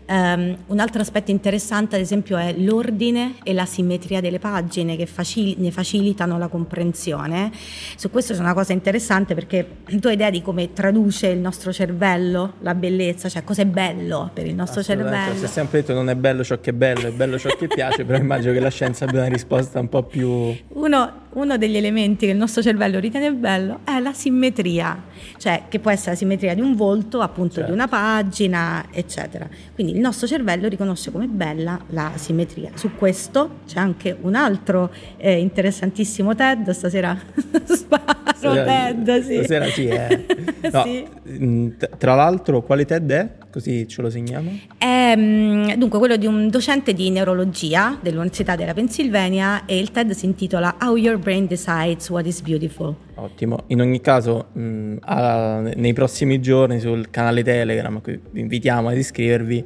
Ehm, 0.10 0.58
un 0.68 0.80
altro 0.80 1.02
aspetto 1.02 1.32
interessante 1.32 1.96
ad 1.96 2.02
esempio 2.02 2.38
è 2.38 2.54
l'ordine 2.54 3.36
e 3.44 3.54
la 3.54 3.66
simmetria 3.66 4.22
delle 4.22 4.40
pagine 4.40 4.96
che 4.96 5.06
facil- 5.06 5.56
ne 5.60 5.72
facilitano 5.72 6.38
la 6.38 6.48
comprensione. 6.48 7.52
Su 7.98 8.10
questo 8.10 8.34
c'è 8.34 8.40
una 8.40 8.54
cosa 8.54 8.72
interessante 8.72 9.34
perché 9.34 9.68
tu 10.00 10.08
hai 10.08 10.14
idea 10.14 10.30
di 10.30 10.42
come 10.42 10.72
traduce 10.72 11.28
il 11.28 11.40
nostro 11.40 11.74
cervello 11.74 12.54
la 12.60 12.74
bellezza, 12.74 13.28
cioè 13.28 13.44
cosa 13.44 13.64
è 13.64 13.66
bello 13.66 14.30
per 14.34 14.48
il 14.48 14.56
nostro 14.56 14.82
cervello. 14.82 15.36
Si 15.36 15.44
è 15.44 15.48
sempre 15.48 15.82
detto 15.82 15.94
non 15.94 16.10
è 16.10 16.16
bello 16.16 16.44
ciò 16.44 16.60
che 16.62 16.70
è 16.70 16.74
bello, 16.74 17.08
è 17.08 17.12
bello 17.12 17.38
ciò 17.38 17.50
che 17.50 17.68
piace, 17.68 18.06
però 18.06 18.18
immagino 18.18 18.54
che 18.54 18.60
la 18.62 18.70
scienza 18.70 19.06
abbia 19.06 19.20
una 19.20 19.30
risposta 19.30 19.80
un 19.80 19.90
po' 19.90 20.04
più... 20.04 20.56
Uno, 20.70 21.26
uno 21.38 21.58
degli 21.58 21.78
elementi 21.78 22.26
che 22.26 22.32
il 22.32 22.38
nostro 22.38 22.62
cervello 22.64 23.00
ritiene 23.00 23.32
bello 23.32 23.80
è 23.84 24.00
la 24.00 24.12
simmetria, 24.12 25.04
cioè 25.38 25.64
che 25.70 25.80
può 25.80 25.92
essere 25.92 26.12
la 26.12 26.18
simmetria 26.18 26.56
di 26.56 26.62
un 26.62 26.76
volto, 26.76 27.22
appunto 27.22 27.56
Certo. 27.56 27.70
di 27.70 27.76
una 27.76 27.88
pagina, 27.88 28.86
eccetera. 28.92 29.48
Quindi 29.74 29.94
il 29.94 30.00
nostro 30.00 30.26
cervello 30.28 30.68
riconosce 30.68 31.12
come 31.12 31.28
bella 31.28 31.80
la 31.90 32.12
simmetria. 32.16 32.72
Su 32.74 32.96
questo 32.96 33.60
c'è 33.68 33.80
anche 33.80 34.18
un 34.20 34.34
altro 34.34 34.92
eh, 35.18 35.34
interessantissimo 35.38 36.34
TED, 36.34 36.72
stasera 36.72 37.16
sparo 37.66 38.54
TED, 38.64 39.22
sì. 39.24 39.36
Stasera 39.36 39.66
sì, 39.66 39.88
eh. 39.88 40.26
No, 40.72 40.84
Sì. 40.84 41.76
Tra 41.98 42.16
l'altro, 42.16 42.64
quale 42.64 42.86
TED 42.86 43.12
è? 43.12 43.30
Così 43.52 43.88
ce 43.88 44.02
lo 44.02 44.10
segniamo. 44.10 44.52
È 44.78 45.14
mm, 45.16 45.72
dunque 45.74 46.00
quello 46.00 46.18
di 46.18 46.26
un 46.26 46.50
docente 46.50 46.94
di 46.94 47.10
neurologia 47.10 47.98
dell'Università 48.02 48.56
della 48.56 48.74
Pennsylvania 48.74 49.66
e 49.66 49.78
il 49.78 49.92
TED 49.92 50.12
si 50.12 50.26
intitola 50.26 50.76
How 50.82 50.96
Your 50.96 51.18
Brain 51.18 51.48
Decides 51.48 52.10
What 52.10 52.26
is 52.26 52.42
Beautiful. 52.42 52.96
Ottimo. 53.16 53.64
In 53.68 53.82
ogni 53.82 54.02
caso, 54.02 54.48
mh, 54.54 54.98
a- 55.02 55.62
nei 55.76 55.94
prossimi 55.94 56.40
giorni 56.42 56.80
sul 56.80 57.10
canale 57.10 57.44
Telegram, 57.44 57.96
a 57.96 58.00
cui 58.02 58.20
vi 58.32 58.42
invitiamo 58.42 58.90
ad 58.90 58.98
iscrivervi, 58.98 59.66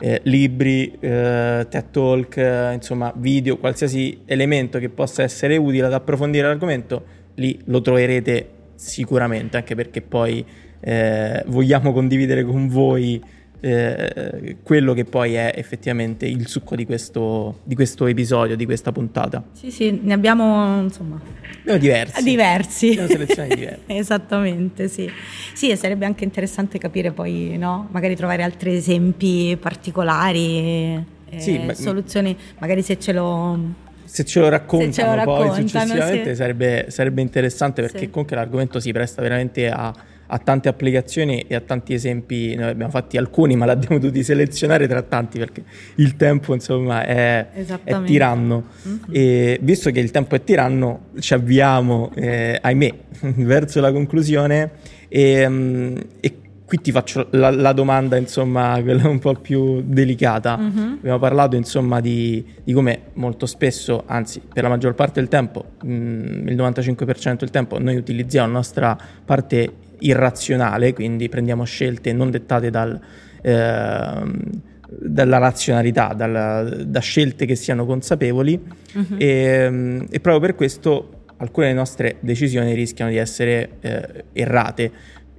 eh, 0.00 0.20
libri, 0.24 0.96
eh, 1.00 1.66
TED 1.68 1.90
Talk, 1.90 2.36
eh, 2.36 2.72
insomma, 2.74 3.12
video, 3.16 3.58
qualsiasi 3.58 4.20
elemento 4.26 4.78
che 4.78 4.88
possa 4.88 5.22
essere 5.22 5.56
utile 5.56 5.86
ad 5.86 5.92
approfondire 5.92 6.46
l'argomento, 6.46 7.04
lì 7.34 7.58
lo 7.64 7.80
troverete 7.80 8.50
sicuramente, 8.74 9.56
anche 9.56 9.74
perché 9.74 10.00
poi 10.00 10.44
eh, 10.80 11.42
vogliamo 11.46 11.92
condividere 11.92 12.44
con 12.44 12.68
voi 12.68 13.22
eh, 13.60 14.56
quello 14.62 14.94
che 14.94 15.04
poi 15.04 15.34
è 15.34 15.52
effettivamente 15.56 16.26
il 16.26 16.46
succo 16.46 16.76
di 16.76 16.86
questo, 16.86 17.60
di 17.64 17.74
questo 17.74 18.06
episodio, 18.06 18.54
di 18.56 18.64
questa 18.64 18.92
puntata. 18.92 19.42
Sì, 19.52 19.70
sì, 19.72 20.00
ne 20.02 20.12
abbiamo 20.12 20.80
insomma 20.80 21.20
Abbiamo 21.60 21.78
diversi. 21.78 22.22
diversi. 22.22 22.88
Abbiamo 22.90 23.08
selezioni 23.08 23.48
diverse. 23.54 23.80
Esattamente, 23.86 24.88
sì. 24.88 25.10
Sì, 25.54 25.70
e 25.70 25.76
sarebbe 25.76 26.06
anche 26.06 26.22
interessante 26.24 26.78
capire 26.78 27.10
poi, 27.10 27.56
no? 27.58 27.88
Magari 27.90 28.14
trovare 28.14 28.44
altri 28.44 28.76
esempi 28.76 29.56
particolari, 29.60 31.04
eh, 31.30 31.40
Sì, 31.40 31.58
ma- 31.58 31.74
soluzioni, 31.74 32.36
magari 32.58 32.82
se 32.82 32.98
ce 32.98 33.12
lo... 33.12 33.86
Se 34.04 34.24
ce 34.24 34.40
lo 34.40 34.48
raccontano, 34.48 34.92
ce 34.92 35.02
lo 35.02 35.08
poi 35.08 35.16
raccontano, 35.16 35.54
successivamente 35.68 36.30
sì. 36.30 36.36
sarebbe, 36.36 36.86
sarebbe 36.88 37.20
interessante 37.20 37.82
perché 37.82 37.98
Sì. 37.98 38.10
comunque 38.10 38.36
l'argomento 38.36 38.80
si 38.80 38.90
presta 38.92 39.20
veramente 39.20 39.68
a, 39.68 39.92
a 40.30 40.38
tante 40.38 40.68
applicazioni 40.68 41.44
e 41.46 41.54
a 41.54 41.60
tanti 41.60 41.94
esempi. 41.94 42.54
Noi 42.54 42.70
abbiamo 42.70 42.90
fatti 42.90 43.16
alcuni, 43.16 43.56
ma 43.56 43.66
l'abbiamo 43.66 43.98
dovuti 43.98 44.22
selezionare 44.22 44.86
tra 44.86 45.02
tanti 45.02 45.38
perché 45.38 45.62
il 45.96 46.16
tempo 46.16 46.54
insomma 46.54 47.04
è, 47.04 47.48
è 47.84 48.02
tiranno. 48.04 48.64
Mhm. 48.82 49.00
E 49.10 49.58
visto 49.62 49.90
che 49.90 50.00
il 50.00 50.10
tempo 50.10 50.34
è 50.34 50.42
tiranno, 50.42 51.06
ci 51.18 51.34
avviamo, 51.34 52.10
eh, 52.14 52.58
ahimè, 52.60 52.94
verso 53.36 53.80
la 53.80 53.92
conclusione 53.92 54.70
e, 55.08 55.48
mm, 55.48 55.96
e 56.20 56.34
qui 56.68 56.82
ti 56.82 56.92
faccio 56.92 57.28
la, 57.30 57.50
la 57.50 57.72
domanda, 57.72 58.18
insomma, 58.18 58.78
quella 58.82 59.08
un 59.08 59.18
po' 59.18 59.32
più 59.34 59.80
delicata. 59.82 60.58
Mhm. 60.58 60.96
Abbiamo 60.98 61.18
parlato, 61.18 61.56
insomma, 61.56 61.98
di, 62.00 62.44
di 62.62 62.74
come 62.74 63.04
molto 63.14 63.46
spesso, 63.46 64.02
anzi, 64.04 64.42
per 64.52 64.64
la 64.64 64.68
maggior 64.68 64.94
parte 64.94 65.18
del 65.20 65.30
tempo, 65.30 65.64
mm, 65.86 66.46
il 66.46 66.56
95% 66.56 67.38
del 67.38 67.50
tempo, 67.50 67.78
noi 67.78 67.96
utilizziamo 67.96 68.48
la 68.48 68.52
nostra 68.52 68.98
parte 69.24 69.86
irrazionale, 70.00 70.92
quindi 70.92 71.28
prendiamo 71.28 71.64
scelte 71.64 72.12
non 72.12 72.30
dettate 72.30 72.70
dal, 72.70 72.98
ehm, 73.42 74.40
dalla 74.88 75.38
razionalità, 75.38 76.14
dalla- 76.14 76.62
da 76.64 77.00
scelte 77.00 77.44
che 77.46 77.54
siano 77.54 77.84
consapevoli 77.84 78.58
Mhm. 78.94 79.16
e, 79.18 79.70
mm, 79.70 80.00
e 80.10 80.20
proprio 80.20 80.40
per 80.40 80.54
questo 80.54 81.24
alcune 81.38 81.66
delle 81.66 81.78
nostre 81.78 82.16
decisioni 82.20 82.72
rischiano 82.74 83.10
di 83.10 83.16
essere 83.16 83.70
eh, 83.80 84.24
errate 84.32 84.90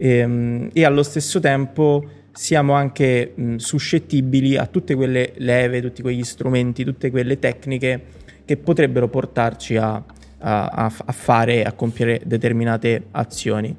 Ehm, 0.02 0.70
e 0.72 0.86
allo 0.86 1.04
stesso 1.04 1.42
tempo 1.42 2.10
siamo 2.32 2.72
anche 2.72 3.34
mh, 3.36 3.56
suscettibili 3.58 4.56
a 4.56 4.66
tutte 4.66 4.96
quelle 4.96 5.34
leve, 5.40 5.82
tutti 5.82 6.02
quegli 6.02 6.24
strumenti, 6.24 6.86
tutte 6.86 7.12
quelle 7.12 7.38
tecniche 7.38 8.02
che 8.46 8.56
potrebbero 8.56 9.10
portarci 9.10 9.76
a- 9.76 10.02
a- 10.42 10.70
a 11.06 11.12
fare, 11.12 11.64
a 11.64 11.74
compiere 11.74 12.22
determinate 12.24 13.08
azioni. 13.12 13.76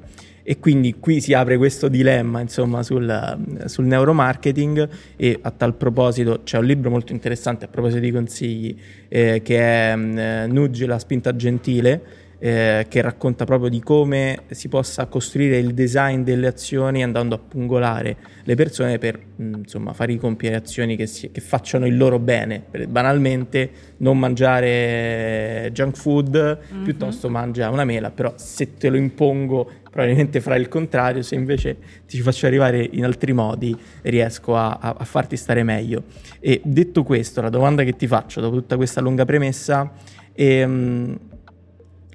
E 0.51 0.59
quindi 0.59 0.95
qui 0.99 1.21
si 1.21 1.33
apre 1.33 1.55
questo 1.55 1.87
dilemma 1.87 2.41
insomma 2.41 2.83
sul, 2.83 3.37
sul 3.67 3.85
neuromarketing 3.85 4.89
e 5.15 5.39
a 5.43 5.49
tal 5.49 5.75
proposito 5.75 6.41
c'è 6.43 6.57
un 6.57 6.65
libro 6.65 6.89
molto 6.89 7.13
interessante 7.13 7.63
a 7.63 7.67
proposito 7.69 8.01
di 8.01 8.11
consigli 8.11 8.77
eh, 9.07 9.41
che 9.45 9.57
è 9.57 9.95
mm, 9.95 10.17
eh, 10.17 10.47
Nudge 10.47 10.85
la 10.87 10.99
spinta 10.99 11.33
gentile 11.37 12.01
eh, 12.37 12.87
che 12.89 13.01
racconta 13.01 13.45
proprio 13.45 13.69
di 13.69 13.79
come 13.81 14.39
si 14.49 14.67
possa 14.67 15.05
costruire 15.05 15.57
il 15.59 15.73
design 15.73 16.23
delle 16.23 16.47
azioni 16.47 17.03
andando 17.03 17.35
a 17.35 17.37
pungolare 17.37 18.17
le 18.43 18.55
persone 18.55 18.97
per 18.97 19.19
mh, 19.35 19.53
insomma 19.59 19.93
far 19.93 20.13
compiere 20.17 20.55
azioni 20.55 20.95
che, 20.95 21.05
si- 21.05 21.29
che 21.31 21.39
facciano 21.39 21.85
il 21.85 21.95
loro 21.95 22.17
bene. 22.19 22.63
Per- 22.69 22.87
banalmente 22.87 23.69
non 23.97 24.17
mangiare 24.17 25.69
junk 25.71 25.95
food 25.95 26.57
piuttosto 26.83 27.29
mangia 27.29 27.69
una 27.69 27.85
mela 27.85 28.09
però 28.09 28.33
se 28.35 28.73
te 28.73 28.89
lo 28.89 28.97
impongo 28.97 29.69
probabilmente 29.91 30.39
farai 30.39 30.59
il 30.61 30.69
contrario 30.69 31.21
se 31.21 31.35
invece 31.35 31.77
ti 32.07 32.15
ci 32.15 32.21
faccio 32.21 32.45
arrivare 32.47 32.87
in 32.93 33.03
altri 33.03 33.33
modi 33.33 33.77
riesco 34.03 34.55
a, 34.55 34.79
a- 34.81 34.95
a 34.97 35.03
farti 35.03 35.35
stare 35.35 35.63
meglio 35.63 36.03
e 36.39 36.61
detto 36.63 37.03
questo 37.03 37.41
la 37.41 37.49
domanda 37.49 37.83
che 37.83 37.95
ti 37.97 38.07
faccio 38.07 38.39
dopo 38.39 38.55
tutta 38.55 38.77
questa 38.77 39.01
lunga 39.01 39.25
premessa 39.25 39.91
è 40.31 40.65
mm, 40.65 41.13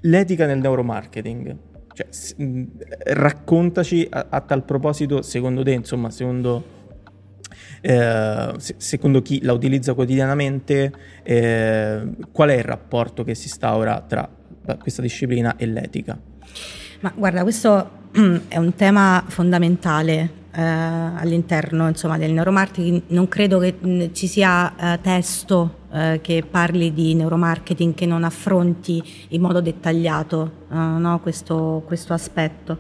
l'etica 0.00 0.46
nel 0.46 0.58
neuromarketing 0.58 1.56
cioè, 1.92 2.06
s- 2.08 2.34
raccontaci 3.04 4.06
a, 4.10 4.26
a 4.30 4.40
tal 4.40 4.64
proposito 4.64 5.20
secondo 5.20 5.62
te 5.62 5.72
insomma 5.72 6.10
secondo 6.10 6.74
eh, 7.82 8.52
se- 8.56 8.74
secondo 8.78 9.20
chi 9.22 9.42
la 9.42 9.52
utilizza 9.52 9.94
quotidianamente, 9.94 10.92
eh, 11.22 12.02
qual 12.32 12.48
è 12.48 12.54
il 12.54 12.64
rapporto 12.64 13.22
che 13.22 13.34
si 13.34 13.46
instaura 13.46 14.00
tra 14.00 14.28
eh, 14.66 14.76
questa 14.78 15.02
disciplina 15.02 15.56
e 15.56 15.66
l'etica? 15.66 16.18
Ma 17.00 17.12
guarda, 17.14 17.42
questo 17.42 17.90
è 18.48 18.56
un 18.56 18.74
tema 18.74 19.22
fondamentale 19.26 20.44
eh, 20.52 20.62
all'interno 20.62 21.88
insomma, 21.88 22.16
del 22.16 22.32
neuromarketing. 22.32 23.02
Non 23.08 23.28
credo 23.28 23.58
che 23.58 23.74
mh, 23.78 24.12
ci 24.12 24.26
sia 24.26 24.74
eh, 24.94 25.00
testo 25.00 25.84
eh, 25.92 26.20
che 26.22 26.44
parli 26.48 26.92
di 26.92 27.14
neuromarketing 27.14 27.94
che 27.94 28.06
non 28.06 28.24
affronti 28.24 29.02
in 29.28 29.40
modo 29.40 29.60
dettagliato 29.60 30.66
eh, 30.70 30.74
no, 30.74 31.20
questo, 31.20 31.82
questo 31.86 32.14
aspetto. 32.14 32.78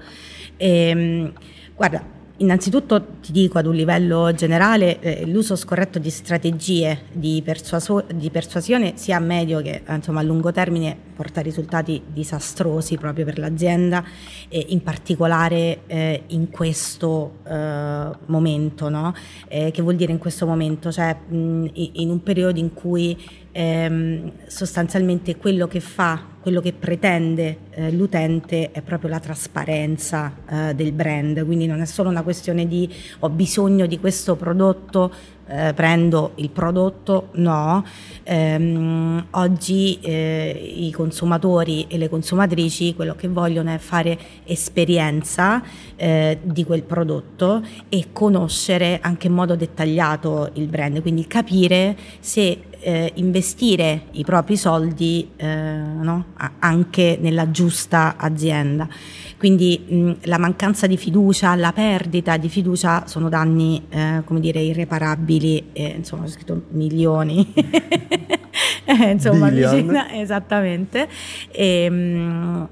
Ehm, 0.56 1.32
guarda, 1.74 2.15
Innanzitutto 2.38 3.02
ti 3.22 3.32
dico 3.32 3.56
ad 3.56 3.64
un 3.64 3.74
livello 3.74 4.30
generale 4.34 5.00
eh, 5.00 5.26
l'uso 5.26 5.56
scorretto 5.56 5.98
di 5.98 6.10
strategie 6.10 7.04
di, 7.10 7.40
persuaso- 7.42 8.04
di 8.12 8.28
persuasione 8.28 8.92
sia 8.96 9.16
a 9.16 9.20
medio 9.20 9.62
che 9.62 9.82
insomma, 9.88 10.20
a 10.20 10.22
lungo 10.22 10.52
termine 10.52 10.94
porta 11.16 11.40
risultati 11.40 12.02
disastrosi 12.06 12.98
proprio 12.98 13.24
per 13.24 13.38
l'azienda 13.38 14.04
e 14.48 14.66
in 14.68 14.82
particolare 14.82 15.80
eh, 15.86 16.24
in 16.26 16.50
questo 16.50 17.38
eh, 17.48 18.10
momento, 18.26 18.90
no? 18.90 19.14
Eh, 19.48 19.70
che 19.70 19.80
vuol 19.80 19.96
dire 19.96 20.12
in 20.12 20.18
questo 20.18 20.44
momento? 20.44 20.92
Cioè 20.92 21.16
mh, 21.28 21.70
in 21.72 22.10
un 22.10 22.22
periodo 22.22 22.58
in 22.58 22.74
cui 22.74 23.16
ehm, 23.52 24.32
sostanzialmente 24.46 25.36
quello 25.36 25.66
che 25.66 25.80
fa, 25.80 26.34
quello 26.46 26.60
che 26.60 26.72
pretende 26.72 27.58
eh, 27.70 27.90
l'utente 27.90 28.70
è 28.70 28.80
proprio 28.80 29.10
la 29.10 29.18
trasparenza 29.18 30.32
eh, 30.48 30.74
del 30.76 30.92
brand, 30.92 31.44
quindi 31.44 31.66
non 31.66 31.80
è 31.80 31.86
solo 31.86 32.08
una 32.08 32.22
questione 32.22 32.68
di 32.68 32.88
ho 33.18 33.28
bisogno 33.30 33.86
di 33.86 33.98
questo 33.98 34.36
prodotto 34.36 35.12
eh, 35.48 35.72
prendo 35.74 36.32
il 36.36 36.50
prodotto, 36.50 37.28
no. 37.32 37.84
Ehm, 38.24 39.26
oggi 39.30 39.98
eh, 40.00 40.74
i 40.76 40.90
consumatori 40.90 41.86
e 41.88 41.98
le 41.98 42.08
consumatrici 42.08 42.94
quello 42.94 43.14
che 43.14 43.28
vogliono 43.28 43.72
è 43.72 43.78
fare 43.78 44.18
esperienza 44.44 45.62
eh, 45.94 46.38
di 46.42 46.64
quel 46.64 46.82
prodotto 46.82 47.62
e 47.88 48.06
conoscere 48.12 48.98
anche 49.00 49.28
in 49.28 49.34
modo 49.34 49.54
dettagliato 49.54 50.50
il 50.54 50.66
brand, 50.66 51.00
quindi 51.00 51.26
capire 51.26 51.96
se 52.18 52.62
eh, 52.86 53.10
investire 53.16 54.02
i 54.12 54.22
propri 54.22 54.56
soldi 54.56 55.32
eh, 55.34 55.46
no? 55.46 56.26
anche 56.60 57.18
nella 57.20 57.50
giusta 57.50 58.14
azienda. 58.16 58.88
Quindi 59.36 59.84
mh, 59.88 60.12
la 60.22 60.38
mancanza 60.38 60.86
di 60.86 60.96
fiducia, 60.96 61.56
la 61.56 61.72
perdita 61.72 62.36
di 62.36 62.48
fiducia 62.48 63.08
sono 63.08 63.28
danni, 63.28 63.84
eh, 63.88 64.22
come 64.24 64.38
dire, 64.38 64.60
irreparabili, 64.60 65.70
insomma 65.72 66.24
ho 66.24 66.28
scritto 66.28 66.62
milioni. 66.70 67.52
Eh, 68.88 69.10
insomma, 69.10 69.50
vicina, 69.50 70.10
esattamente. 70.14 71.08
E, 71.50 71.90
mh, 71.90 72.68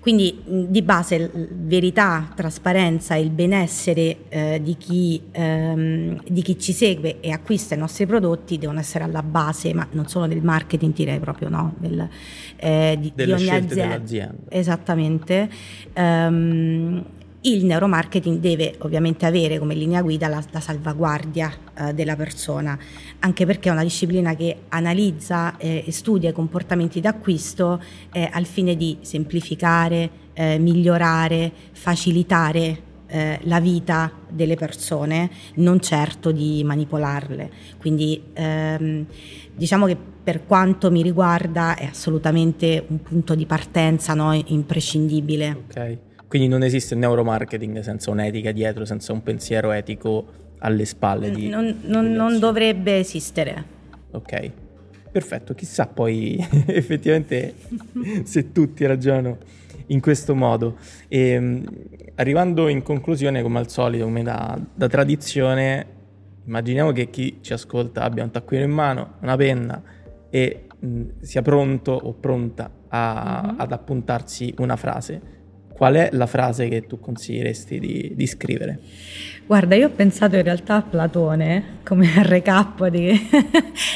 quindi 0.00 0.42
di 0.46 0.80
base 0.80 1.30
verità, 1.52 2.32
trasparenza 2.34 3.16
e 3.16 3.20
il 3.20 3.30
benessere 3.30 4.16
eh, 4.30 4.60
di, 4.62 4.76
chi, 4.78 5.20
ehm, 5.30 6.22
di, 6.26 6.40
chi, 6.40 6.58
ci 6.58 6.72
segue 6.72 7.20
e 7.20 7.30
acquista 7.30 7.74
i 7.74 7.78
nostri 7.78 8.06
prodotti 8.06 8.56
devono 8.56 8.80
essere 8.80 9.04
alla 9.04 9.22
base, 9.22 9.74
ma 9.74 9.86
non 9.92 10.08
solo 10.08 10.26
del 10.26 10.42
marketing, 10.42 10.94
direi 10.94 11.18
proprio 11.18 11.50
no, 11.50 11.74
del, 11.78 12.08
eh, 12.56 12.96
di, 12.98 13.12
di, 13.14 13.30
ogni 13.30 13.50
azienda. 13.50 13.74
dell'azienda. 13.74 14.34
Esattamente. 14.48 15.50
Um, 15.94 17.04
il 17.42 17.64
neuromarketing 17.64 18.38
deve 18.38 18.74
ovviamente 18.80 19.24
avere 19.24 19.58
come 19.58 19.74
linea 19.74 20.02
guida 20.02 20.28
la, 20.28 20.44
la 20.50 20.60
salvaguardia 20.60 21.50
eh, 21.74 21.94
della 21.94 22.14
persona, 22.14 22.78
anche 23.20 23.46
perché 23.46 23.68
è 23.68 23.72
una 23.72 23.82
disciplina 23.82 24.34
che 24.34 24.62
analizza 24.68 25.56
eh, 25.56 25.84
e 25.86 25.92
studia 25.92 26.30
i 26.30 26.32
comportamenti 26.32 27.00
d'acquisto 27.00 27.80
eh, 28.12 28.28
al 28.32 28.44
fine 28.44 28.76
di 28.76 28.98
semplificare, 29.00 30.10
eh, 30.32 30.58
migliorare, 30.58 31.52
facilitare 31.72 32.88
eh, 33.06 33.38
la 33.42 33.60
vita 33.60 34.10
delle 34.28 34.56
persone, 34.56 35.30
non 35.56 35.80
certo 35.80 36.30
di 36.30 36.62
manipolarle. 36.64 37.50
Quindi 37.78 38.22
ehm, 38.32 39.06
diciamo 39.54 39.86
che 39.86 39.96
per 40.22 40.46
quanto 40.46 40.90
mi 40.90 41.02
riguarda 41.02 41.76
è 41.76 41.86
assolutamente 41.86 42.84
un 42.86 43.02
punto 43.02 43.34
di 43.34 43.46
partenza 43.46 44.14
no, 44.14 44.32
imprescindibile. 44.32 45.64
Okay. 45.68 45.98
Quindi 46.28 46.46
non 46.46 46.62
esiste 46.62 46.94
neuromarketing 46.94 47.80
senza 47.80 48.10
un'etica 48.10 48.52
dietro, 48.52 48.84
senza 48.84 49.12
un 49.12 49.22
pensiero 49.22 49.72
etico 49.72 50.49
alle 50.60 50.84
spalle 50.84 51.30
di... 51.30 51.48
Non, 51.48 51.80
non, 51.84 52.12
non 52.12 52.38
dovrebbe 52.38 52.98
esistere. 52.98 53.64
Ok, 54.12 54.50
perfetto. 55.10 55.54
Chissà 55.54 55.86
poi 55.86 56.36
effettivamente 56.66 57.54
se 58.24 58.52
tutti 58.52 58.86
ragionano 58.86 59.38
in 59.86 60.00
questo 60.00 60.34
modo. 60.34 60.78
E, 61.08 61.18
ehm, 61.18 61.64
arrivando 62.16 62.68
in 62.68 62.82
conclusione, 62.82 63.42
come 63.42 63.58
al 63.58 63.68
solito, 63.68 64.04
come 64.04 64.22
da, 64.22 64.58
da 64.74 64.86
tradizione, 64.88 65.86
immaginiamo 66.46 66.92
che 66.92 67.10
chi 67.10 67.38
ci 67.40 67.52
ascolta 67.52 68.02
abbia 68.02 68.22
un 68.22 68.30
taccuino 68.30 68.64
in 68.64 68.70
mano, 68.70 69.14
una 69.20 69.36
penna 69.36 69.82
e 70.30 70.66
mh, 70.78 71.02
sia 71.20 71.42
pronto 71.42 71.92
o 71.92 72.12
pronta 72.12 72.70
a, 72.88 73.42
mm-hmm. 73.46 73.60
ad 73.60 73.72
appuntarsi 73.72 74.54
una 74.58 74.76
frase 74.76 75.38
qual 75.80 75.94
è 75.94 76.10
la 76.12 76.26
frase 76.26 76.68
che 76.68 76.86
tu 76.86 77.00
consiglieresti 77.00 77.78
di, 77.78 78.12
di 78.14 78.26
scrivere? 78.26 78.80
Guarda, 79.46 79.76
io 79.76 79.86
ho 79.86 79.90
pensato 79.90 80.36
in 80.36 80.42
realtà 80.42 80.74
a 80.74 80.82
Platone 80.82 81.78
come 81.84 82.06
recap 82.22 82.86
di, 82.92 83.18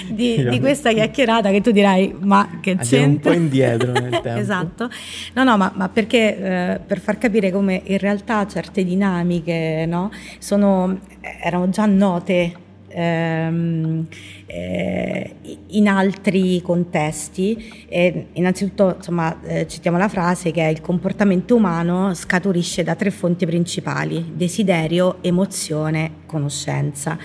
di, 0.08 0.48
di, 0.48 0.60
questa 0.60 0.94
chiacchierata 0.94 1.50
che 1.50 1.60
tu 1.60 1.72
dirai, 1.72 2.16
ma 2.20 2.58
che 2.62 2.76
c'entra? 2.76 3.04
un 3.04 3.18
po' 3.18 3.32
indietro 3.32 3.92
nel 3.92 4.12
tempo. 4.22 4.40
esatto. 4.40 4.88
No, 5.34 5.44
no, 5.44 5.58
ma, 5.58 5.72
ma 5.74 5.90
perché 5.90 6.38
eh, 6.38 6.80
per 6.86 7.00
far 7.00 7.18
capire 7.18 7.52
come 7.52 7.82
in 7.84 7.98
realtà 7.98 8.46
certe 8.46 8.82
dinamiche 8.82 9.84
no, 9.86 10.10
sono, 10.38 11.00
erano 11.20 11.68
già 11.68 11.84
note 11.84 12.62
ehm, 12.94 14.06
eh, 14.46 15.34
in 15.68 15.88
altri 15.88 16.62
contesti. 16.62 17.86
E 17.88 18.28
innanzitutto 18.32 18.94
insomma, 18.96 19.42
eh, 19.42 19.66
citiamo 19.66 19.98
la 19.98 20.08
frase 20.08 20.50
che 20.52 20.62
il 20.62 20.80
comportamento 20.80 21.56
umano 21.56 22.14
scaturisce 22.14 22.82
da 22.82 22.94
tre 22.94 23.10
fonti 23.10 23.44
principali, 23.44 24.32
desiderio, 24.34 25.18
emozione, 25.20 26.22
conoscenza. 26.26 27.18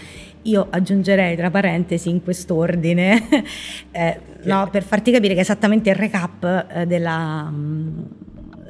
Io 0.44 0.68
aggiungerei 0.70 1.36
tra 1.36 1.52
parentesi 1.52 2.10
in 2.10 2.24
quest'ordine, 2.24 3.44
eh, 3.92 4.20
no, 4.44 4.68
per 4.72 4.84
farti 4.84 5.12
capire 5.12 5.34
che 5.34 5.40
è 5.40 5.44
esattamente 5.44 5.90
il 5.90 5.96
recap 5.96 6.68
eh, 6.74 6.86
della, 6.86 7.52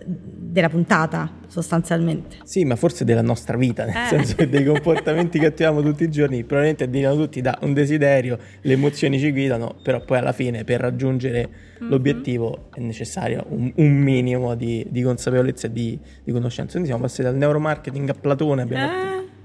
della 0.03 0.69
puntata 0.69 1.38
sostanzialmente. 1.49 2.37
Sì, 2.43 2.63
ma 2.63 2.75
forse 2.75 3.03
della 3.03 3.21
nostra 3.21 3.57
vita, 3.57 3.83
nel 3.83 3.95
eh. 3.95 4.07
senso 4.07 4.35
che 4.35 4.47
dei 4.47 4.63
comportamenti 4.63 5.39
che 5.39 5.47
attuiamo 5.47 5.81
tutti 5.81 6.03
i 6.03 6.09
giorni 6.09 6.43
probabilmente 6.43 6.89
derivano 6.89 7.15
tutti 7.15 7.41
da 7.41 7.57
un 7.61 7.73
desiderio, 7.73 8.37
le 8.61 8.73
emozioni 8.73 9.19
ci 9.19 9.31
guidano, 9.31 9.75
però 9.81 10.01
poi 10.05 10.19
alla 10.19 10.31
fine 10.31 10.63
per 10.63 10.79
raggiungere 10.79 11.49
mm-hmm. 11.79 11.91
l'obiettivo 11.91 12.69
è 12.73 12.79
necessario 12.79 13.45
un, 13.49 13.71
un 13.75 13.97
minimo 13.97 14.55
di, 14.55 14.85
di, 14.89 15.01
consapevolezza 15.01 15.67
e 15.67 15.71
di, 15.71 15.99
di, 16.23 16.31
conoscenza. 16.31 16.71
Quindi 16.73 16.89
siamo 16.89 17.03
passati 17.03 17.23
dal 17.23 17.35
neuromarketing 17.35 18.09
a 18.09 18.13
Platone, 18.13 18.61
abbiamo 18.61 18.91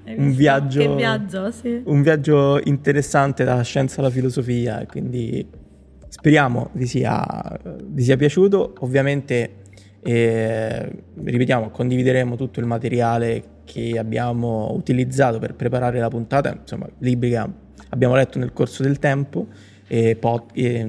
eh, 0.04 0.14
un 0.16 0.34
viaggio, 0.34 0.94
viaggio, 0.94 1.50
sì. 1.50 1.80
un 1.84 2.02
viaggio 2.02 2.60
interessante 2.64 3.44
dalla 3.44 3.62
scienza 3.62 4.00
alla 4.00 4.10
filosofia, 4.10 4.84
quindi 4.86 5.62
speriamo 6.08 6.70
vi 6.74 6.86
sia, 6.86 7.58
vi 7.86 8.02
sia 8.02 8.16
piaciuto. 8.16 8.74
Ovviamente 8.80 9.62
e 10.06 10.90
ripetiamo, 11.14 11.70
condivideremo 11.70 12.36
tutto 12.36 12.60
il 12.60 12.66
materiale 12.66 13.42
che 13.64 13.96
abbiamo 13.98 14.70
utilizzato 14.74 15.38
per 15.38 15.54
preparare 15.54 15.98
la 15.98 16.08
puntata, 16.08 16.54
insomma, 16.60 16.86
libri 16.98 17.30
che 17.30 17.42
abbiamo 17.88 18.14
letto 18.14 18.38
nel 18.38 18.52
corso 18.52 18.82
del 18.82 18.98
tempo, 18.98 19.46
e 19.86 20.14
pod, 20.16 20.50
e 20.52 20.86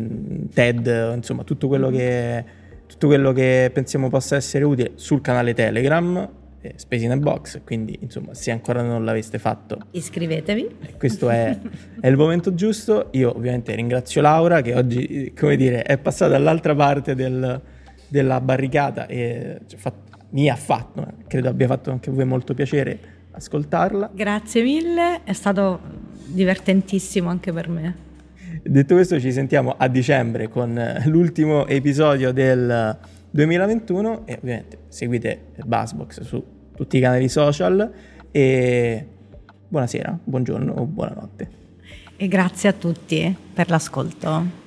TED, 0.53 1.13
insomma, 1.15 1.43
tutto 1.43 1.69
quello, 1.69 1.89
che, 1.89 2.43
tutto 2.87 3.07
quello 3.07 3.31
che 3.31 3.71
pensiamo 3.73 4.09
possa 4.09 4.35
essere 4.35 4.65
utile 4.65 4.91
sul 4.95 5.21
canale 5.21 5.53
Telegram. 5.53 6.29
Space 6.77 7.05
in 7.05 7.11
a 7.11 7.17
Box, 7.17 7.61
quindi 7.63 7.95
insomma 8.01 8.33
se 8.33 8.49
ancora 8.49 8.81
non 8.81 9.05
l'aveste 9.05 9.37
fatto 9.37 9.77
iscrivetevi. 9.91 10.77
Questo 10.97 11.29
è, 11.29 11.55
è, 12.01 12.07
il 12.07 12.17
momento 12.17 12.55
giusto. 12.55 13.09
Io 13.11 13.35
ovviamente 13.35 13.75
ringrazio 13.75 14.19
Laura 14.21 14.63
che 14.63 14.73
oggi, 14.73 15.31
come 15.37 15.57
dire, 15.57 15.83
è 15.83 15.99
passata 15.99 16.31
dall'altra 16.31 16.73
parte 16.73 17.13
del, 17.13 17.61
della 18.07 18.41
barricata 18.41 19.07
e 19.07 19.59
cioè, 19.67 19.79
fa, 19.79 19.93
mi 20.29 20.49
ha 20.49 20.55
fatto, 20.55 21.05
credo 21.27 21.49
abbia 21.49 21.67
fatto 21.67 21.91
anche 21.91 22.09
a 22.09 22.13
voi 22.13 22.25
molto 22.25 22.53
piacere 22.53 22.99
ascoltarla. 23.31 24.11
Grazie 24.13 24.63
mille, 24.63 25.23
è 25.23 25.33
stato 25.33 25.79
divertentissimo 26.25 27.29
anche 27.29 27.51
per 27.51 27.69
me. 27.69 28.03
Detto 28.63 28.95
questo 28.95 29.19
ci 29.19 29.31
sentiamo 29.31 29.75
a 29.77 29.87
dicembre 29.87 30.47
con 30.47 31.01
l'ultimo 31.05 31.67
episodio 31.67 32.31
del 32.31 32.97
2021 33.29 34.25
e 34.25 34.37
ovviamente 34.41 34.77
seguite 34.87 35.47
Buzzbox 35.65 36.21
su 36.21 36.43
tutti 36.75 36.97
i 36.97 37.01
canali 37.01 37.27
social 37.27 37.91
e 38.31 39.07
buonasera, 39.67 40.19
buongiorno 40.23 40.73
o 40.73 40.85
buonanotte. 40.85 41.49
E 42.17 42.27
grazie 42.27 42.69
a 42.69 42.73
tutti 42.73 43.35
per 43.53 43.69
l'ascolto. 43.69 44.64